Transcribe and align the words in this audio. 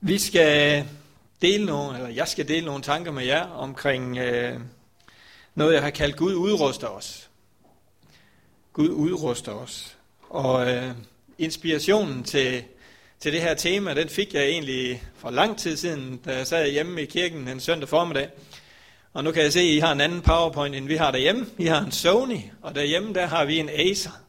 Vi 0.00 0.18
skal 0.18 0.84
dele 1.42 1.64
nogle, 1.64 1.96
eller 1.96 2.10
jeg 2.10 2.28
skal 2.28 2.48
dele 2.48 2.66
nogle 2.66 2.82
tanker 2.82 3.12
med 3.12 3.24
jer 3.24 3.42
omkring 3.42 4.18
øh, 4.18 4.60
noget, 5.54 5.74
jeg 5.74 5.82
har 5.82 5.90
kaldt 5.90 6.16
Gud 6.16 6.34
udruster 6.34 6.86
os. 6.86 7.30
Gud 8.72 8.88
udruster 8.88 9.52
os. 9.52 9.96
Og 10.28 10.70
øh, 10.72 10.90
inspirationen 11.38 12.24
til, 12.24 12.64
til 13.20 13.32
det 13.32 13.42
her 13.42 13.54
tema, 13.54 13.94
den 13.94 14.08
fik 14.08 14.34
jeg 14.34 14.44
egentlig 14.44 15.02
for 15.16 15.30
lang 15.30 15.58
tid 15.58 15.76
siden, 15.76 16.16
da 16.16 16.36
jeg 16.36 16.46
sad 16.46 16.70
hjemme 16.70 17.02
i 17.02 17.06
kirken 17.06 17.48
en 17.48 17.60
søndag 17.60 17.88
formiddag. 17.88 18.28
Og 19.12 19.24
nu 19.24 19.32
kan 19.32 19.42
jeg 19.42 19.52
se, 19.52 19.60
at 19.60 19.66
I 19.66 19.78
har 19.78 19.92
en 19.92 20.00
anden 20.00 20.20
PowerPoint, 20.20 20.74
end 20.74 20.86
vi 20.86 20.96
har 20.96 21.10
derhjemme. 21.10 21.46
I 21.58 21.66
har 21.66 21.80
en 21.80 21.92
Sony, 21.92 22.40
og 22.62 22.74
derhjemme 22.74 23.14
der 23.14 23.26
har 23.26 23.44
vi 23.44 23.58
en 23.58 23.68
Acer. 23.68 24.25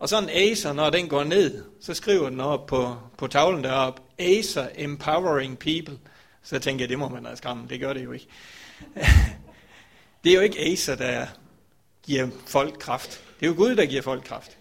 Og 0.00 0.08
så 0.08 0.18
en 0.18 0.30
Acer, 0.30 0.72
når 0.72 0.90
den 0.90 1.08
går 1.08 1.24
ned, 1.24 1.64
så 1.80 1.94
skriver 1.94 2.30
den 2.30 2.40
op 2.40 2.66
på, 2.66 2.96
på 3.18 3.26
tavlen 3.26 3.64
deroppe, 3.64 4.02
Acer 4.18 4.68
Empowering 4.74 5.58
People. 5.58 5.98
Så 6.42 6.54
jeg 6.54 6.62
tænker, 6.62 6.86
det 6.86 6.98
må 6.98 7.08
man 7.08 7.24
have 7.24 7.36
skræmme, 7.36 7.66
det 7.68 7.80
gør 7.80 7.92
det 7.92 8.04
jo 8.04 8.12
ikke. 8.12 8.26
det 10.24 10.30
er 10.30 10.34
jo 10.34 10.40
ikke 10.40 10.60
Acer, 10.60 10.94
der 10.94 11.26
giver 12.02 12.28
folk 12.46 12.78
kraft. 12.78 13.20
Det 13.40 13.46
er 13.46 13.50
jo 13.50 13.56
Gud, 13.56 13.76
der 13.76 13.86
giver 13.86 14.02
folk 14.02 14.24
kraft. 14.24 14.56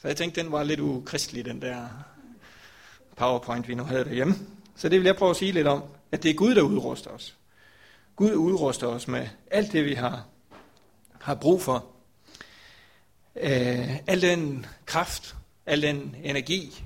Så 0.00 0.08
jeg 0.08 0.16
tænkte, 0.16 0.42
den 0.42 0.52
var 0.52 0.62
lidt 0.62 0.80
ukristelig, 0.80 1.44
den 1.44 1.62
der 1.62 1.88
PowerPoint, 3.16 3.68
vi 3.68 3.74
nu 3.74 3.84
havde 3.84 4.04
derhjemme. 4.04 4.34
Så 4.76 4.88
det 4.88 4.98
vil 4.98 5.06
jeg 5.06 5.16
prøve 5.16 5.30
at 5.30 5.36
sige 5.36 5.52
lidt 5.52 5.66
om, 5.66 5.82
at 6.12 6.22
det 6.22 6.30
er 6.30 6.34
Gud, 6.34 6.54
der 6.54 6.62
udruster 6.62 7.10
os. 7.10 7.36
Gud 8.16 8.34
udruster 8.34 8.86
os 8.86 9.08
med 9.08 9.28
alt 9.50 9.72
det, 9.72 9.84
vi 9.84 9.94
har, 9.94 10.26
har 11.20 11.34
brug 11.34 11.62
for. 11.62 11.91
Øh, 13.36 13.96
al 14.06 14.22
den 14.22 14.66
kraft, 14.86 15.36
al 15.66 15.82
den 15.82 16.16
energi, 16.22 16.84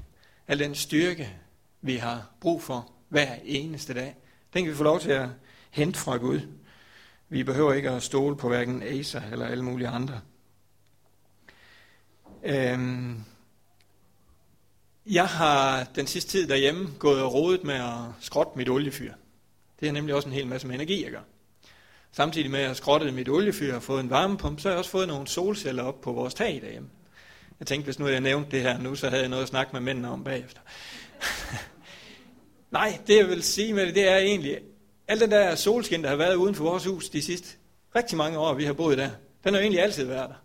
al 0.48 0.58
den 0.58 0.74
styrke, 0.74 1.36
vi 1.80 1.96
har 1.96 2.30
brug 2.40 2.62
for 2.62 2.92
hver 3.08 3.34
eneste 3.44 3.94
dag, 3.94 4.16
den 4.54 4.64
kan 4.64 4.72
vi 4.72 4.76
få 4.76 4.84
lov 4.84 5.00
til 5.00 5.10
at 5.10 5.28
hente 5.70 5.98
fra 5.98 6.16
Gud. 6.16 6.40
Vi 7.28 7.42
behøver 7.42 7.72
ikke 7.72 7.90
at 7.90 8.02
stole 8.02 8.36
på 8.36 8.48
hverken 8.48 8.82
Acer 8.82 9.22
eller 9.32 9.46
alle 9.46 9.64
mulige 9.64 9.88
andre. 9.88 10.20
Øhm, 12.42 13.24
jeg 15.06 15.26
har 15.26 15.84
den 15.84 16.06
sidste 16.06 16.30
tid 16.30 16.48
derhjemme 16.48 16.90
gået 16.98 17.22
og 17.22 17.34
rodet 17.34 17.64
med 17.64 17.74
at 17.74 18.00
skrotte 18.20 18.52
mit 18.58 18.68
oliefyr. 18.68 19.12
Det 19.80 19.88
er 19.88 19.92
nemlig 19.92 20.14
også 20.14 20.28
en 20.28 20.34
hel 20.34 20.46
masse 20.46 20.66
med 20.66 20.74
energi, 20.74 21.04
jeg 21.04 21.10
gør. 21.10 21.20
Samtidig 22.16 22.50
med 22.50 22.60
at 22.60 22.66
jeg 22.66 22.76
skrottede 22.76 23.12
mit 23.12 23.28
oliefyr 23.28 23.74
og 23.74 23.82
fået 23.82 24.00
en 24.00 24.10
varmepumpe, 24.10 24.62
så 24.62 24.68
har 24.68 24.72
jeg 24.72 24.78
også 24.78 24.90
fået 24.90 25.08
nogle 25.08 25.26
solceller 25.26 25.82
op 25.82 26.00
på 26.00 26.12
vores 26.12 26.34
tag 26.34 26.60
derhjemme. 26.62 26.88
Jeg 27.60 27.66
tænkte, 27.66 27.84
hvis 27.84 27.98
nu 27.98 28.06
jeg 28.08 28.20
nævnte 28.20 28.50
det 28.50 28.62
her 28.62 28.78
nu, 28.78 28.94
så 28.94 29.08
havde 29.08 29.22
jeg 29.22 29.28
noget 29.28 29.42
at 29.42 29.48
snakke 29.48 29.72
med 29.72 29.80
mændene 29.80 30.10
om 30.10 30.24
bagefter. 30.24 30.60
Nej, 32.70 32.98
det 33.06 33.16
jeg 33.16 33.28
vil 33.28 33.42
sige 33.42 33.74
med 33.74 33.86
det, 33.86 33.94
det 33.94 34.08
er 34.08 34.16
egentlig, 34.16 34.58
al 35.08 35.20
den 35.20 35.30
der 35.30 35.54
solskin, 35.54 36.02
der 36.02 36.08
har 36.08 36.16
været 36.16 36.34
uden 36.34 36.54
for 36.54 36.64
vores 36.64 36.84
hus 36.84 37.08
de 37.08 37.22
sidste 37.22 37.56
rigtig 37.96 38.18
mange 38.18 38.38
år, 38.38 38.54
vi 38.54 38.64
har 38.64 38.72
boet 38.72 38.98
der, 38.98 39.10
den 39.44 39.54
har 39.54 39.60
jo 39.60 39.62
egentlig 39.62 39.82
altid 39.82 40.04
været 40.04 40.28
der. 40.28 40.36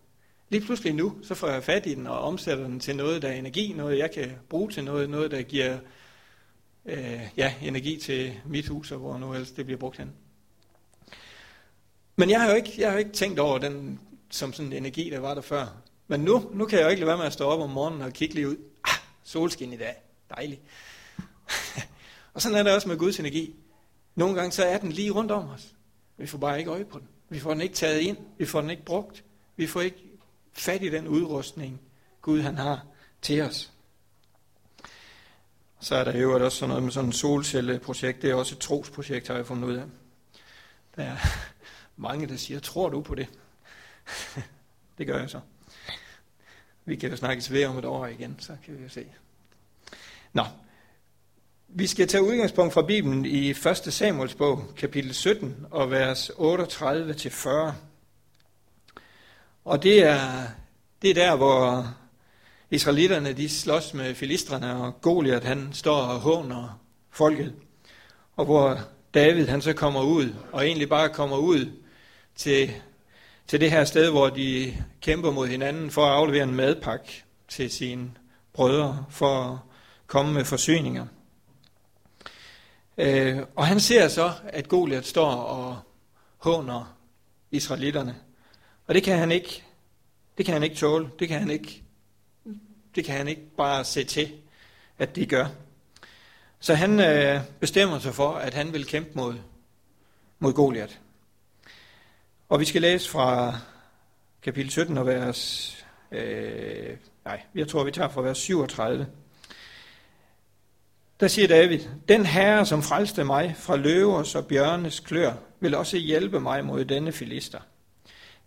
Lige 0.50 0.66
pludselig 0.66 0.94
nu, 0.94 1.18
så 1.24 1.36
får 1.36 1.48
jeg 1.48 1.64
fat 1.64 1.86
i 1.86 1.96
den 1.96 2.08
og 2.08 2.20
omsætter 2.20 2.64
den 2.64 2.80
til 2.80 2.96
noget, 2.96 3.22
der 3.22 3.28
er 3.28 3.34
energi, 3.34 3.74
noget 3.74 3.98
jeg 3.98 4.12
kan 4.12 4.32
bruge 4.50 4.72
til 4.72 4.84
noget, 4.84 5.10
noget 5.10 5.32
der 5.32 5.42
giver 5.42 5.78
øh, 6.86 7.22
ja, 7.38 7.54
energi 7.62 7.98
til 7.98 8.34
mit 8.46 8.68
hus, 8.68 8.92
og 8.92 9.00
hvor 9.00 9.18
nu 9.18 9.34
ellers 9.34 9.52
det 9.52 9.66
bliver 9.66 9.80
brugt 9.80 9.98
hen. 9.98 10.12
Men 12.16 12.30
jeg 12.30 12.42
har 12.42 12.50
jo 12.50 12.56
ikke, 12.56 12.73
jeg 12.78 12.88
har 12.88 12.94
jo 12.94 13.00
ikke 13.00 13.12
tænkt 13.12 13.40
over 13.40 13.58
den 13.58 14.00
som 14.30 14.54
sådan 14.54 14.72
en 14.72 14.78
energi, 14.78 15.09
der 15.09 15.20
var 15.20 15.34
der 15.34 15.42
før. 15.42 15.67
Men 16.08 16.20
nu, 16.20 16.52
nu 16.53 16.66
kan 16.66 16.80
jeg 16.80 16.86
jo 16.86 16.90
ikke 16.90 17.00
lade 17.00 17.08
være 17.08 17.18
med 17.18 17.26
at 17.26 17.34
stå 17.34 17.45
op 17.45 17.59
om 17.59 17.70
morgenen 17.70 18.02
og 18.02 18.14
kigge 18.14 18.36
lige 18.36 18.50
ud. 18.50 18.56
Ah, 18.84 19.00
solskin 19.23 19.73
i 19.73 19.78
dag. 19.78 19.95
Dejligt. 20.36 20.62
og 22.34 22.42
sådan 22.42 22.58
er 22.58 22.64
det 22.64 22.73
også 22.73 22.88
med 22.88 22.98
Guds 22.98 23.20
energi. 23.20 23.56
Nogle 24.16 24.36
gange 24.36 24.52
så 24.52 24.66
er 24.66 24.78
den 24.78 24.92
lige 24.92 25.12
rundt 25.12 25.31
om 25.31 25.50
os. 25.50 25.68
Vi 26.18 26.28
får 26.28 26.38
bare 26.38 26.59
ikke 26.59 26.72
øje 26.72 26.86
på 26.86 27.00
den. 27.00 27.08
Vi 27.30 27.40
får 27.40 27.52
den 27.52 27.62
ikke 27.62 27.76
taget 27.76 28.00
ind. 28.00 28.18
Vi 28.38 28.46
får 28.46 28.62
den 28.62 28.70
ikke 28.70 28.86
brugt. 28.86 29.23
Vi 29.56 29.68
får 29.68 29.81
ikke 29.81 30.03
fat 30.53 30.84
i 30.84 30.90
den 30.90 31.07
udrustning, 31.07 31.81
Gud 32.22 32.41
han 32.41 32.57
har 32.57 32.86
til 33.22 33.41
os. 33.41 33.72
Så 35.80 35.96
er 35.96 36.03
der 36.03 36.18
jo 36.18 36.44
også 36.46 36.57
sådan 36.57 36.69
noget 36.69 36.84
med 36.84 36.91
sådan 36.91 37.09
et 37.09 37.16
solcelleprojekt. 37.16 38.22
Det 38.22 38.30
er 38.30 38.36
også 38.36 38.56
et 38.56 38.59
trosprojekt, 38.59 39.28
har 39.28 39.36
jeg 39.36 39.46
fundet 39.46 39.68
ud 39.68 39.75
af. 39.75 39.86
Der 40.96 41.03
er 41.03 41.18
mange, 42.01 42.28
der 42.28 42.35
siger, 42.35 42.59
tror 42.59 42.89
du 42.89 43.01
på 43.01 43.16
det? 43.16 43.28
det 44.97 45.07
gør 45.07 45.19
jeg 45.19 45.29
så. 45.29 45.39
Vi 46.85 46.95
kan 46.95 47.09
jo 47.09 47.16
snakkes 47.16 47.51
ved 47.51 47.66
om 47.66 47.78
et 47.78 47.85
år 47.85 48.07
igen, 48.07 48.35
så 48.39 48.56
kan 48.66 48.78
vi 48.78 48.84
jo 48.84 48.89
se. 48.89 49.06
Nå, 50.34 50.44
vi 51.67 51.88
skal 51.88 52.07
tage 52.07 52.23
udgangspunkt 52.23 52.73
fra 52.73 52.81
Bibelen 52.81 53.25
i 53.25 53.50
1. 53.50 53.57
Samuels 53.75 54.35
bog, 54.35 54.63
kapitel 54.78 55.13
17 55.13 55.66
og 55.72 55.91
vers 55.91 56.29
38-40. 56.29 57.73
Og 59.66 59.83
det 59.83 60.03
er, 60.03 60.47
det 61.01 61.09
er 61.09 61.13
der, 61.13 61.35
hvor 61.35 61.88
Israelitterne 62.69 63.33
de 63.33 63.50
slås 63.50 63.94
med 63.94 64.16
filistrene, 64.16 64.75
og 64.75 65.01
Goliat 65.01 65.44
han 65.44 65.69
står 65.73 65.95
og 65.95 66.19
håner 66.19 66.81
folket. 67.09 67.53
Og 68.35 68.45
hvor 68.45 68.79
David 69.13 69.47
han 69.47 69.62
så 69.62 69.73
kommer 69.73 70.01
ud, 70.01 70.35
og 70.51 70.66
egentlig 70.66 70.89
bare 70.89 71.09
kommer 71.09 71.38
ud 71.38 71.81
til, 72.36 72.72
til 73.47 73.62
det 73.62 73.72
her 73.72 73.86
sted, 73.86 74.09
hvor 74.09 74.30
de 74.30 74.78
kæmper 75.02 75.31
mod 75.31 75.47
hinanden 75.47 75.92
for 75.92 76.06
at 76.06 76.12
aflevere 76.12 76.44
en 76.44 76.56
madpakke 76.56 77.24
til 77.47 77.72
sine 77.72 78.12
brødre, 78.53 79.06
for 79.09 79.53
at 79.53 79.58
komme 80.08 80.34
med 80.34 80.46
forsyninger. 80.46 81.06
Øh, 82.97 83.40
og 83.56 83.68
han 83.68 83.80
ser 83.80 84.08
så, 84.08 84.31
at 84.47 84.68
Goliat 84.68 85.06
står 85.06 85.31
og 85.31 85.80
håner 86.38 86.97
israelitterne. 87.52 88.16
Og 88.88 88.96
det 88.96 89.03
kan 89.03 89.18
han 89.18 89.31
ikke, 89.31 89.63
det 90.38 90.46
kan 90.46 90.53
han 90.53 90.63
ikke 90.63 90.75
tåle. 90.75 91.09
Det 91.19 91.28
kan 91.28 91.40
han 91.40 91.50
ikke, 91.50 91.84
det 92.96 93.06
kan 93.06 93.16
han 93.18 93.28
ikke 93.28 93.56
bare 93.58 93.84
se 93.84 94.03
til, 94.03 94.31
at 94.98 95.16
de 95.16 95.25
gør. 95.25 95.48
Så 96.59 96.75
han 96.75 97.00
øh, 97.00 97.42
bestemmer 97.59 98.00
sig 98.00 98.16
for, 98.16 98.31
at 98.31 98.53
han 98.53 98.74
vil 98.74 98.86
kæmpe 98.86 99.12
mod, 99.16 99.34
mod 100.40 100.53
Goliat. 100.53 101.00
Og 102.51 102.59
vi 102.59 102.66
skal 102.66 102.81
læse 102.81 103.09
fra 103.09 103.57
kapitel 104.41 104.72
17 104.72 104.97
og 104.97 105.07
vers... 105.07 105.85
Øh, 106.12 106.97
nej, 107.25 107.41
jeg 107.56 107.67
tror, 107.67 107.84
vi 107.84 107.91
tager 107.91 108.09
fra 108.09 108.22
vers 108.22 108.38
37. 108.38 109.07
Der 111.19 111.28
siger 111.28 111.47
David, 111.47 111.79
Den 112.07 112.25
herre, 112.25 112.66
som 112.66 112.84
frelste 112.84 113.23
mig 113.23 113.56
fra 113.57 113.75
løvers 113.75 114.35
og 114.35 114.45
bjørnes 114.47 115.00
klør, 115.00 115.34
vil 115.59 115.75
også 115.75 115.97
hjælpe 115.97 116.39
mig 116.39 116.66
mod 116.66 116.85
denne 116.85 117.12
filister. 117.12 117.59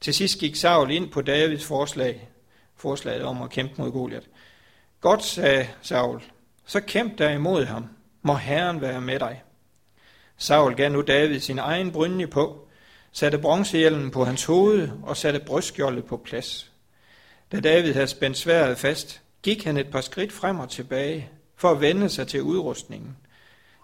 Til 0.00 0.14
sidst 0.14 0.38
gik 0.38 0.56
Saul 0.56 0.90
ind 0.90 1.10
på 1.10 1.22
Davids 1.22 1.64
forslag, 1.64 2.28
forslaget 2.76 3.22
om 3.22 3.42
at 3.42 3.50
kæmpe 3.50 3.74
mod 3.78 3.92
Goliat. 3.92 4.28
Godt, 5.00 5.24
sagde 5.24 5.68
Saul, 5.82 6.22
så 6.66 6.80
kæmp 6.80 7.18
der 7.18 7.30
imod 7.30 7.64
ham. 7.64 7.86
Må 8.22 8.34
Herren 8.34 8.80
være 8.80 9.00
med 9.00 9.18
dig. 9.18 9.42
Saul 10.36 10.74
gav 10.74 10.90
nu 10.90 11.02
David 11.02 11.40
sin 11.40 11.58
egen 11.58 11.92
brynje 11.92 12.26
på, 12.26 12.63
satte 13.16 13.38
bronzehjelmen 13.38 14.10
på 14.10 14.24
hans 14.24 14.44
hoved 14.44 14.88
og 15.02 15.16
satte 15.16 15.40
brystskjoldet 15.40 16.04
på 16.04 16.16
plads. 16.16 16.72
Da 17.52 17.60
David 17.60 17.92
havde 17.92 18.06
spændt 18.06 18.36
sværet 18.36 18.78
fast, 18.78 19.20
gik 19.42 19.64
han 19.64 19.76
et 19.76 19.90
par 19.90 20.00
skridt 20.00 20.32
frem 20.32 20.58
og 20.58 20.70
tilbage 20.70 21.28
for 21.56 21.70
at 21.70 21.80
vende 21.80 22.08
sig 22.08 22.28
til 22.28 22.42
udrustningen. 22.42 23.16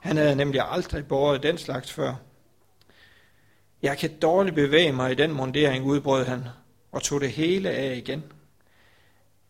Han 0.00 0.16
havde 0.16 0.36
nemlig 0.36 0.60
aldrig 0.64 1.06
båret 1.06 1.42
den 1.42 1.58
slags 1.58 1.92
før. 1.92 2.14
Jeg 3.82 3.98
kan 3.98 4.18
dårligt 4.22 4.54
bevæge 4.54 4.92
mig 4.92 5.12
i 5.12 5.14
den 5.14 5.32
mundering, 5.32 5.84
udbrød 5.84 6.24
han, 6.24 6.44
og 6.92 7.02
tog 7.02 7.20
det 7.20 7.30
hele 7.30 7.70
af 7.70 7.96
igen. 7.96 8.24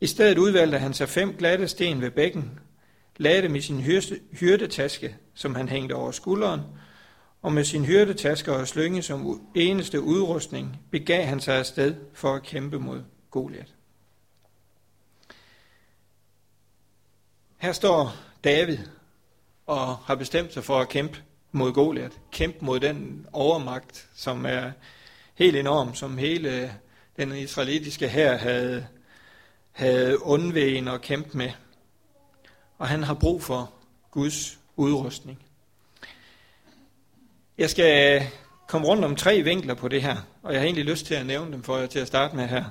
I 0.01 0.07
stedet 0.07 0.39
udvalgte 0.39 0.79
han 0.79 0.95
sig 0.95 1.09
fem 1.09 1.35
glatte 1.35 1.69
sten 1.69 2.01
ved 2.01 2.11
bækken, 2.11 2.59
lagde 3.17 3.43
dem 3.43 3.55
i 3.55 3.61
sin 3.61 3.81
hyrdetaske, 4.33 5.17
som 5.35 5.55
han 5.55 5.69
hængte 5.69 5.93
over 5.93 6.11
skulderen, 6.11 6.61
og 7.43 7.53
med 7.53 7.65
sin 7.65 7.85
hyrdetaske 7.85 8.53
og 8.53 8.69
slynge 8.69 9.03
som 9.03 9.51
eneste 9.55 10.01
udrustning 10.01 10.81
begav 10.91 11.25
han 11.25 11.41
sig 11.41 11.59
afsted 11.59 11.95
for 12.15 12.35
at 12.35 12.43
kæmpe 12.43 12.79
mod 12.79 13.03
Goliat. 13.31 13.75
Her 17.59 17.73
står 17.73 18.15
David 18.45 18.79
og 19.67 19.97
har 19.97 20.15
bestemt 20.15 20.53
sig 20.53 20.65
for 20.65 20.81
at 20.81 20.89
kæmpe 20.89 21.23
mod 21.53 21.73
Goliat. 21.73 22.21
Kæmpe 22.31 22.65
mod 22.65 22.81
den 22.81 23.27
overmagt, 23.33 24.09
som 24.15 24.47
er 24.47 24.73
helt 25.35 25.57
enorm, 25.57 25.95
som 25.95 26.19
hele 26.19 26.75
den 27.17 27.33
israelitiske 27.33 28.09
her 28.09 28.37
havde, 28.37 28.87
havde 29.73 30.23
undvægen 30.23 30.89
at 30.89 31.01
kæmpe 31.01 31.39
med. 31.39 31.51
Og 32.79 32.89
han 32.89 33.03
har 33.03 33.15
brug 33.15 33.43
for 33.43 33.73
Guds 34.11 34.59
udrustning. 34.77 35.50
Jeg 37.61 37.71
skal 37.71 38.23
komme 38.69 38.87
rundt 38.87 39.05
om 39.05 39.17
tre 39.17 39.43
vinkler 39.43 39.75
på 39.75 39.89
det 39.89 40.03
her, 40.03 40.17
og 40.43 40.53
jeg 40.53 40.61
har 40.61 40.65
egentlig 40.65 40.85
lyst 40.85 41.07
til 41.07 41.15
at 41.15 41.27
nævne 41.27 41.53
dem 41.53 41.63
for 41.63 41.77
jer 41.77 41.87
til 41.87 41.99
at 41.99 42.07
starte 42.07 42.37
med 42.37 42.47
her, 42.47 42.65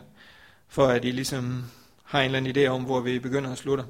for 0.68 0.88
at 0.88 1.06
I 1.06 1.12
ligesom 1.12 1.64
har 2.04 2.20
en 2.20 2.26
eller 2.26 2.38
anden 2.38 2.58
idé 2.58 2.68
om, 2.68 2.84
hvor 2.84 3.00
vi 3.00 3.20
begynder 3.20 3.52
og 3.52 3.58
slutter. 3.58 3.84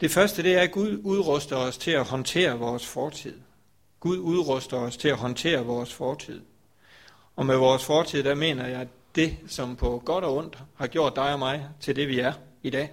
Det 0.00 0.10
første, 0.10 0.42
det 0.42 0.54
er, 0.54 0.60
at 0.60 0.72
Gud 0.72 1.00
udruster 1.02 1.56
os 1.56 1.78
til 1.78 1.90
at 1.90 2.04
håndtere 2.04 2.58
vores 2.58 2.86
fortid. 2.86 3.34
Gud 4.00 4.18
udruster 4.18 4.76
os 4.76 4.96
til 4.96 5.08
at 5.08 5.16
håndtere 5.16 5.64
vores 5.64 5.94
fortid. 5.94 6.40
Og 7.36 7.46
med 7.46 7.56
vores 7.56 7.84
fortid, 7.84 8.22
der 8.22 8.34
mener 8.34 8.66
jeg 8.66 8.88
det, 9.14 9.36
som 9.48 9.76
på 9.76 10.02
godt 10.04 10.24
og 10.24 10.36
ondt 10.36 10.58
har 10.74 10.86
gjort 10.86 11.16
dig 11.16 11.32
og 11.32 11.38
mig 11.38 11.68
til 11.80 11.96
det, 11.96 12.08
vi 12.08 12.20
er 12.20 12.32
i 12.62 12.70
dag. 12.70 12.92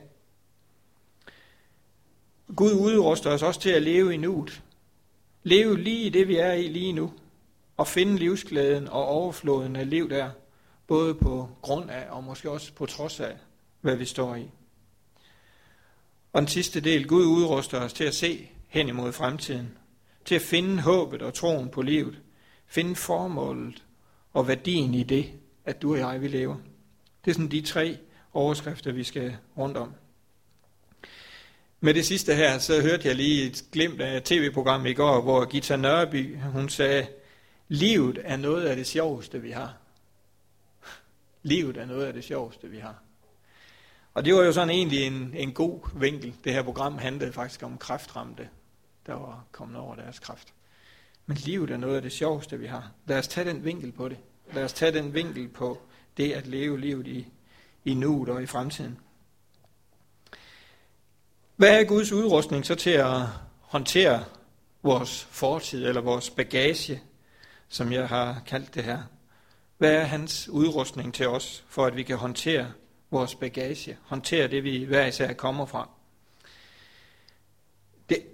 Gud 2.55 2.71
udruster 2.71 3.29
os 3.29 3.43
også 3.43 3.59
til 3.59 3.69
at 3.69 3.81
leve 3.81 4.13
i 4.13 4.17
nuet. 4.17 4.61
Leve 5.43 5.79
lige 5.79 6.09
det, 6.09 6.27
vi 6.27 6.35
er 6.35 6.53
i 6.53 6.67
lige 6.67 6.93
nu. 6.93 7.13
Og 7.77 7.87
finde 7.87 8.17
livsglæden 8.17 8.87
og 8.87 9.05
overfloden 9.05 9.75
af 9.75 9.89
liv 9.89 10.09
der. 10.09 10.29
Både 10.87 11.15
på 11.15 11.49
grund 11.61 11.89
af 11.89 12.07
og 12.09 12.23
måske 12.23 12.51
også 12.51 12.73
på 12.73 12.85
trods 12.85 13.19
af, 13.19 13.37
hvad 13.81 13.95
vi 13.95 14.05
står 14.05 14.35
i. 14.35 14.49
Og 16.33 16.41
den 16.41 16.47
sidste 16.47 16.81
del, 16.81 17.07
Gud 17.07 17.25
udruster 17.25 17.79
os 17.79 17.93
til 17.93 18.03
at 18.03 18.15
se 18.15 18.49
hen 18.67 18.87
imod 18.87 19.11
fremtiden. 19.11 19.77
Til 20.25 20.35
at 20.35 20.41
finde 20.41 20.81
håbet 20.81 21.21
og 21.21 21.33
troen 21.33 21.69
på 21.69 21.81
livet. 21.81 22.19
Finde 22.67 22.95
formålet 22.95 23.83
og 24.33 24.47
værdien 24.47 24.93
i 24.93 25.03
det, 25.03 25.31
at 25.65 25.81
du 25.81 25.91
og 25.91 25.99
jeg, 25.99 26.21
vi 26.21 26.27
lever. 26.27 26.55
Det 27.25 27.31
er 27.31 27.35
sådan 27.35 27.51
de 27.51 27.61
tre 27.61 27.97
overskrifter, 28.33 28.91
vi 28.91 29.03
skal 29.03 29.37
rundt 29.57 29.77
om. 29.77 29.93
Med 31.83 31.93
det 31.93 32.05
sidste 32.05 32.35
her, 32.35 32.57
så 32.57 32.81
hørte 32.81 33.07
jeg 33.07 33.15
lige 33.15 33.45
et 33.45 33.63
glimt 33.71 34.01
af 34.01 34.21
tv-program 34.21 34.85
i 34.85 34.93
går, 34.93 35.21
hvor 35.21 35.45
Gita 35.45 35.75
Nørby, 35.75 36.39
hun 36.39 36.69
sagde, 36.69 37.07
livet 37.67 38.19
er 38.23 38.37
noget 38.37 38.65
af 38.65 38.75
det 38.75 38.87
sjoveste, 38.87 39.41
vi 39.41 39.51
har. 39.51 39.77
Livet 41.41 41.77
er 41.77 41.85
noget 41.85 42.05
af 42.05 42.13
det 42.13 42.23
sjoveste, 42.23 42.67
vi 42.67 42.77
har. 42.77 42.95
Og 44.13 44.25
det 44.25 44.35
var 44.35 44.43
jo 44.43 44.51
sådan 44.51 44.69
egentlig 44.69 45.03
en, 45.07 45.33
en 45.35 45.53
god 45.53 45.99
vinkel. 45.99 46.35
Det 46.43 46.53
her 46.53 46.63
program 46.63 46.97
handlede 46.97 47.33
faktisk 47.33 47.63
om 47.63 47.77
kræftramte, 47.77 48.49
der 49.05 49.13
var 49.13 49.45
kommet 49.51 49.77
over 49.77 49.95
deres 49.95 50.19
kræft. 50.19 50.53
Men 51.25 51.37
livet 51.37 51.69
er 51.69 51.77
noget 51.77 51.95
af 51.95 52.01
det 52.01 52.11
sjoveste, 52.11 52.59
vi 52.59 52.65
har. 52.65 52.91
Lad 53.07 53.17
os 53.17 53.27
tage 53.27 53.49
den 53.49 53.65
vinkel 53.65 53.91
på 53.91 54.09
det. 54.09 54.17
Lad 54.53 54.63
os 54.63 54.73
tage 54.73 54.91
den 54.91 55.13
vinkel 55.13 55.47
på 55.47 55.81
det 56.17 56.31
at 56.31 56.47
leve 56.47 56.79
livet 56.79 57.07
i, 57.07 57.27
i 57.85 57.93
nuet 57.93 58.29
og 58.29 58.43
i 58.43 58.45
fremtiden. 58.45 58.99
Hvad 61.63 61.79
er 61.79 61.83
Guds 61.83 62.11
udrustning 62.11 62.65
så 62.65 62.75
til 62.75 62.89
at 62.89 63.21
håndtere 63.59 64.25
vores 64.81 65.23
fortid 65.23 65.87
eller 65.87 66.01
vores 66.01 66.29
bagage, 66.29 67.01
som 67.67 67.91
jeg 67.91 68.07
har 68.07 68.41
kaldt 68.47 68.75
det 68.75 68.83
her? 68.83 69.03
Hvad 69.77 69.91
er 69.91 70.03
hans 70.03 70.49
udrustning 70.49 71.13
til 71.13 71.27
os, 71.27 71.63
for 71.67 71.85
at 71.85 71.95
vi 71.95 72.03
kan 72.03 72.17
håndtere 72.17 72.71
vores 73.11 73.35
bagage, 73.35 73.97
håndtere 74.01 74.47
det, 74.47 74.63
vi 74.63 74.83
hver 74.83 75.05
især 75.05 75.33
kommer 75.33 75.65
fra? 75.65 75.89
Det 78.09 78.25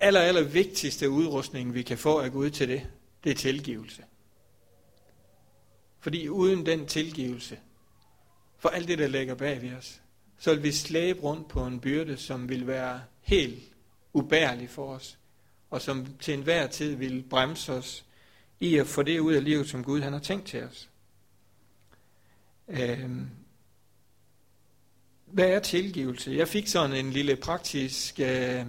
aller, 0.00 0.20
aller 0.20 0.42
vigtigste 0.42 1.10
udrustning, 1.10 1.74
vi 1.74 1.82
kan 1.82 1.98
få 1.98 2.18
af 2.18 2.32
Gud 2.32 2.50
til 2.50 2.68
det, 2.68 2.86
det 3.24 3.30
er 3.30 3.36
tilgivelse. 3.36 4.02
Fordi 6.00 6.28
uden 6.28 6.66
den 6.66 6.86
tilgivelse, 6.86 7.58
for 8.58 8.68
alt 8.68 8.88
det, 8.88 8.98
der 8.98 9.08
ligger 9.08 9.34
bag 9.34 9.62
ved 9.62 9.72
os, 9.72 10.00
så 10.38 10.54
vil 10.54 10.62
vi 10.62 10.72
slæbe 10.72 11.20
rundt 11.20 11.48
på 11.48 11.66
en 11.66 11.80
byrde, 11.80 12.16
som 12.16 12.48
vil 12.48 12.66
være 12.66 13.00
helt 13.20 13.64
ubærlig 14.12 14.70
for 14.70 14.94
os, 14.94 15.18
og 15.70 15.82
som 15.82 16.06
til 16.20 16.34
enhver 16.34 16.66
tid 16.66 16.94
vil 16.94 17.24
bremse 17.30 17.72
os 17.72 18.04
i 18.60 18.76
at 18.76 18.86
få 18.86 19.02
det 19.02 19.18
ud 19.18 19.34
af 19.34 19.44
livet, 19.44 19.68
som 19.68 19.84
Gud 19.84 20.00
han 20.00 20.12
har 20.12 20.20
tænkt 20.20 20.46
til 20.46 20.62
os. 20.62 20.88
Øhm. 22.68 23.26
Hvad 25.26 25.48
er 25.48 25.60
tilgivelse? 25.60 26.30
Jeg 26.30 26.48
fik 26.48 26.66
sådan 26.66 26.92
en 26.92 27.10
lille 27.10 27.36
praktisk 27.36 28.20
øh, 28.20 28.60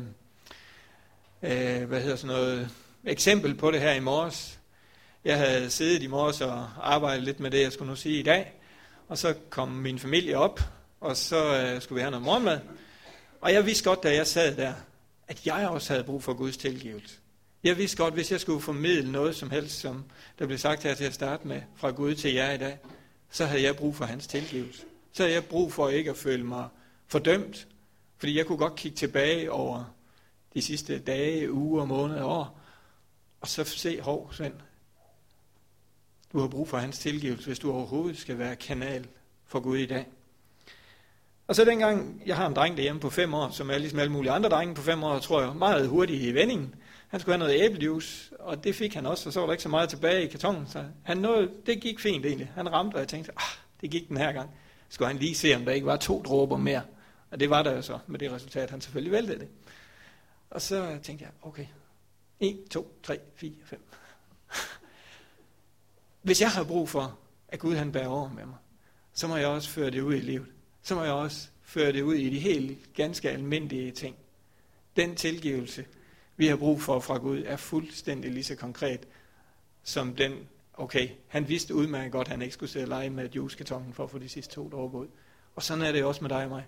øh, 1.42 1.84
hvad 1.84 2.02
hedder 2.02 2.16
sådan 2.16 2.36
noget, 2.36 2.70
eksempel 3.06 3.56
på 3.56 3.72
det 3.72 3.81
her 3.81 3.94
i 3.94 4.00
morges. 4.00 4.60
Jeg 5.25 5.38
havde 5.38 5.70
siddet 5.70 6.04
i 6.04 6.08
morges 6.08 6.42
og 6.42 6.70
arbejdet 6.81 7.24
lidt 7.24 7.40
med 7.40 7.52
det, 7.52 7.62
jeg 7.62 7.72
skulle 7.72 7.90
nu 7.90 7.96
sige 7.96 8.20
i 8.20 8.24
dag. 8.24 8.54
Og 9.08 9.18
så 9.18 9.36
kom 9.50 9.70
min 9.70 10.00
familie 10.00 10.38
op, 10.38 10.60
og 11.00 11.18
så 11.18 11.62
øh, 11.62 11.82
skulle 11.82 11.96
vi 11.96 12.02
have 12.02 12.12
noget 12.12 12.26
morgenmad. 12.26 12.60
Og 13.42 13.54
jeg 13.54 13.66
vidste 13.66 13.84
godt, 13.84 14.04
da 14.04 14.16
jeg 14.16 14.28
sad 14.28 14.56
der, 14.56 14.74
at 15.28 15.46
jeg 15.46 15.68
også 15.70 15.94
havde 15.94 16.04
brug 16.04 16.24
for 16.24 16.34
Guds 16.34 16.58
tilgivelse. 16.58 17.16
Jeg 17.64 17.78
vidste 17.78 17.98
godt, 17.98 18.14
hvis 18.14 18.32
jeg 18.32 18.40
skulle 18.40 18.62
formidle 18.62 19.12
noget 19.12 19.36
som 19.36 19.50
helst, 19.50 19.80
som 19.80 20.06
der 20.40 20.46
blev 20.46 20.58
sagt 20.58 20.84
her 20.84 20.96
til 20.96 21.04
at 21.04 21.14
starte 21.14 21.48
med, 21.48 21.62
fra 21.76 21.90
Gud 21.92 22.16
til 22.16 22.34
jer 22.34 22.52
i 22.52 22.58
dag, 22.58 22.78
så 23.30 23.46
havde 23.46 23.64
jeg 23.64 23.76
brug 23.76 23.96
for 23.96 24.06
hans 24.06 24.28
tilgivelse. 24.28 24.84
Så 25.12 25.24
havde 25.24 25.34
jeg 25.34 25.46
brug 25.46 25.74
for 25.74 25.90
ikke 25.90 26.10
at 26.10 26.18
føle 26.18 26.44
mig 26.44 26.68
fordømt, 27.08 27.68
fordi 28.18 28.38
jeg 28.38 28.46
kunne 28.46 28.58
godt 28.58 28.76
kigge 28.76 28.98
tilbage 28.98 29.52
over 29.52 29.94
de 30.54 30.62
sidste 30.62 31.00
dage, 31.00 31.52
uger, 31.52 31.86
måneder, 31.86 32.24
år, 32.24 32.60
og 33.42 33.48
så 33.48 33.64
se, 33.64 34.02
hov, 34.02 34.34
Svend, 34.34 34.54
du 36.34 36.40
har 36.40 36.48
brug 36.48 36.70
for 36.70 36.78
hans 36.78 37.00
tilgivelse, 37.00 37.48
hvis 37.48 37.60
du 37.60 37.72
overhovedet 37.72 38.18
skal 38.18 38.38
være 38.38 38.56
kanal 38.56 39.08
for 39.46 39.60
Gud 39.60 39.78
i 39.78 39.86
dag. 39.86 40.06
Og 41.48 41.56
så 41.56 41.66
dengang, 41.66 42.22
jeg 42.26 42.36
har 42.36 42.48
en 42.48 42.56
dreng 42.56 42.78
derhjemme 42.78 43.02
på 43.02 43.10
fem 43.10 43.34
år, 43.34 43.50
som 43.50 43.70
er 43.70 43.78
ligesom 43.78 44.00
alle 44.00 44.12
mulige 44.12 44.32
andre 44.32 44.50
drenge 44.50 44.76
på 44.76 44.82
fem 44.82 45.04
år, 45.04 45.20
tror 45.20 45.42
jeg, 45.42 45.56
meget 45.56 45.88
hurtigt 45.88 46.24
i 46.24 46.34
vendingen. 46.34 46.76
Han 47.08 47.20
skulle 47.20 47.38
have 47.38 47.48
noget 47.48 47.62
æblejuice, 47.64 48.40
og 48.40 48.64
det 48.64 48.76
fik 48.76 48.94
han 48.94 49.06
også, 49.06 49.30
og 49.30 49.34
så 49.34 49.40
var 49.40 49.48
der 49.48 49.54
ikke 49.54 49.64
så 49.64 49.70
meget 49.70 49.90
tilbage 49.90 50.24
i 50.24 50.28
kartongen. 50.28 50.68
Så 50.68 50.86
han 51.04 51.18
nåede, 51.18 51.52
det 51.66 51.82
gik 51.82 52.00
fint 52.00 52.26
egentlig. 52.26 52.52
Han 52.56 52.72
ramte, 52.72 52.96
og 52.96 53.00
jeg 53.00 53.08
tænkte, 53.08 53.32
ah, 53.32 53.58
det 53.82 53.92
gik 53.92 54.10
den 54.10 54.18
her 54.18 54.32
gang. 54.32 54.50
Skulle 54.90 55.08
han 55.08 55.18
lige 55.18 55.36
se, 55.36 55.56
om 55.56 55.66
der 55.66 55.72
ikke 55.72 55.86
var 55.86 55.98
to 55.98 56.24
dråber 56.24 56.58
mere. 56.58 56.82
Og 57.32 57.40
det 57.40 57.50
var 57.50 57.64
der 57.64 57.76
jo 57.76 57.82
så, 57.82 58.00
med 58.08 58.20
det 58.20 58.32
resultat, 58.32 58.70
han 58.70 58.82
selvfølgelig 58.82 59.12
væltede 59.12 59.40
det. 59.40 59.48
Og 60.50 60.62
så 60.62 60.98
tænkte 61.04 61.26
jeg, 61.26 61.32
okay, 61.42 61.66
1, 62.40 62.60
2, 62.72 63.00
3, 63.04 63.20
4, 63.36 63.52
5. 63.66 63.80
Hvis 66.22 66.42
jeg 66.42 66.52
har 66.52 66.64
brug 66.64 66.90
for, 66.90 67.18
at 67.48 67.60
Gud 67.60 67.76
han 67.76 67.92
bærer 67.92 68.08
over 68.08 68.30
med 68.30 68.46
mig, 68.46 68.58
så 69.14 69.28
må 69.28 69.36
jeg 69.36 69.48
også 69.48 69.70
føre 69.70 69.90
det 69.90 70.02
ud 70.02 70.16
i 70.16 70.20
livet. 70.20 70.48
Så 70.88 70.95
må 70.95 71.04
jeg 71.04 71.13
også 71.13 71.48
føre 71.62 71.92
det 71.92 72.01
ud 72.01 72.16
i 72.16 72.30
de 72.30 72.39
helt 72.39 72.94
ganske 72.94 73.30
almindelige 73.30 73.92
ting. 73.92 74.16
Den 74.95 75.16
tilgivelse, 75.16 75.86
vi 76.38 76.48
har 76.48 76.56
brug 76.56 76.81
for 76.81 77.00
fra 77.00 77.18
Gud, 77.18 77.44
er 77.45 77.56
fuldstændig 77.56 78.31
lige 78.31 78.44
så 78.44 78.56
konkret 78.56 79.07
som 79.84 80.16
den, 80.16 80.48
okay, 80.74 81.10
han 81.28 81.48
vidste 81.48 81.75
udmærket 81.75 82.12
godt, 82.12 82.28
at 82.28 82.31
han 82.31 82.42
ikke 82.42 82.54
skulle 82.54 82.69
sidde 82.69 82.84
og 82.84 82.89
lege 82.89 83.10
med 83.10 83.30
juicekartongen 83.30 83.94
for 83.94 84.04
at 84.04 84.12
få 84.12 84.19
de 84.19 84.30
sidste 84.30 84.54
to 84.54 84.69
dråber 84.69 85.00
ud. 85.00 85.07
Og 85.56 85.63
sådan 85.63 85.84
er 85.84 85.92
det 85.92 86.04
også 86.04 86.22
med 86.22 86.30
dig 86.30 86.44
og 86.44 86.50
mig. 86.50 86.68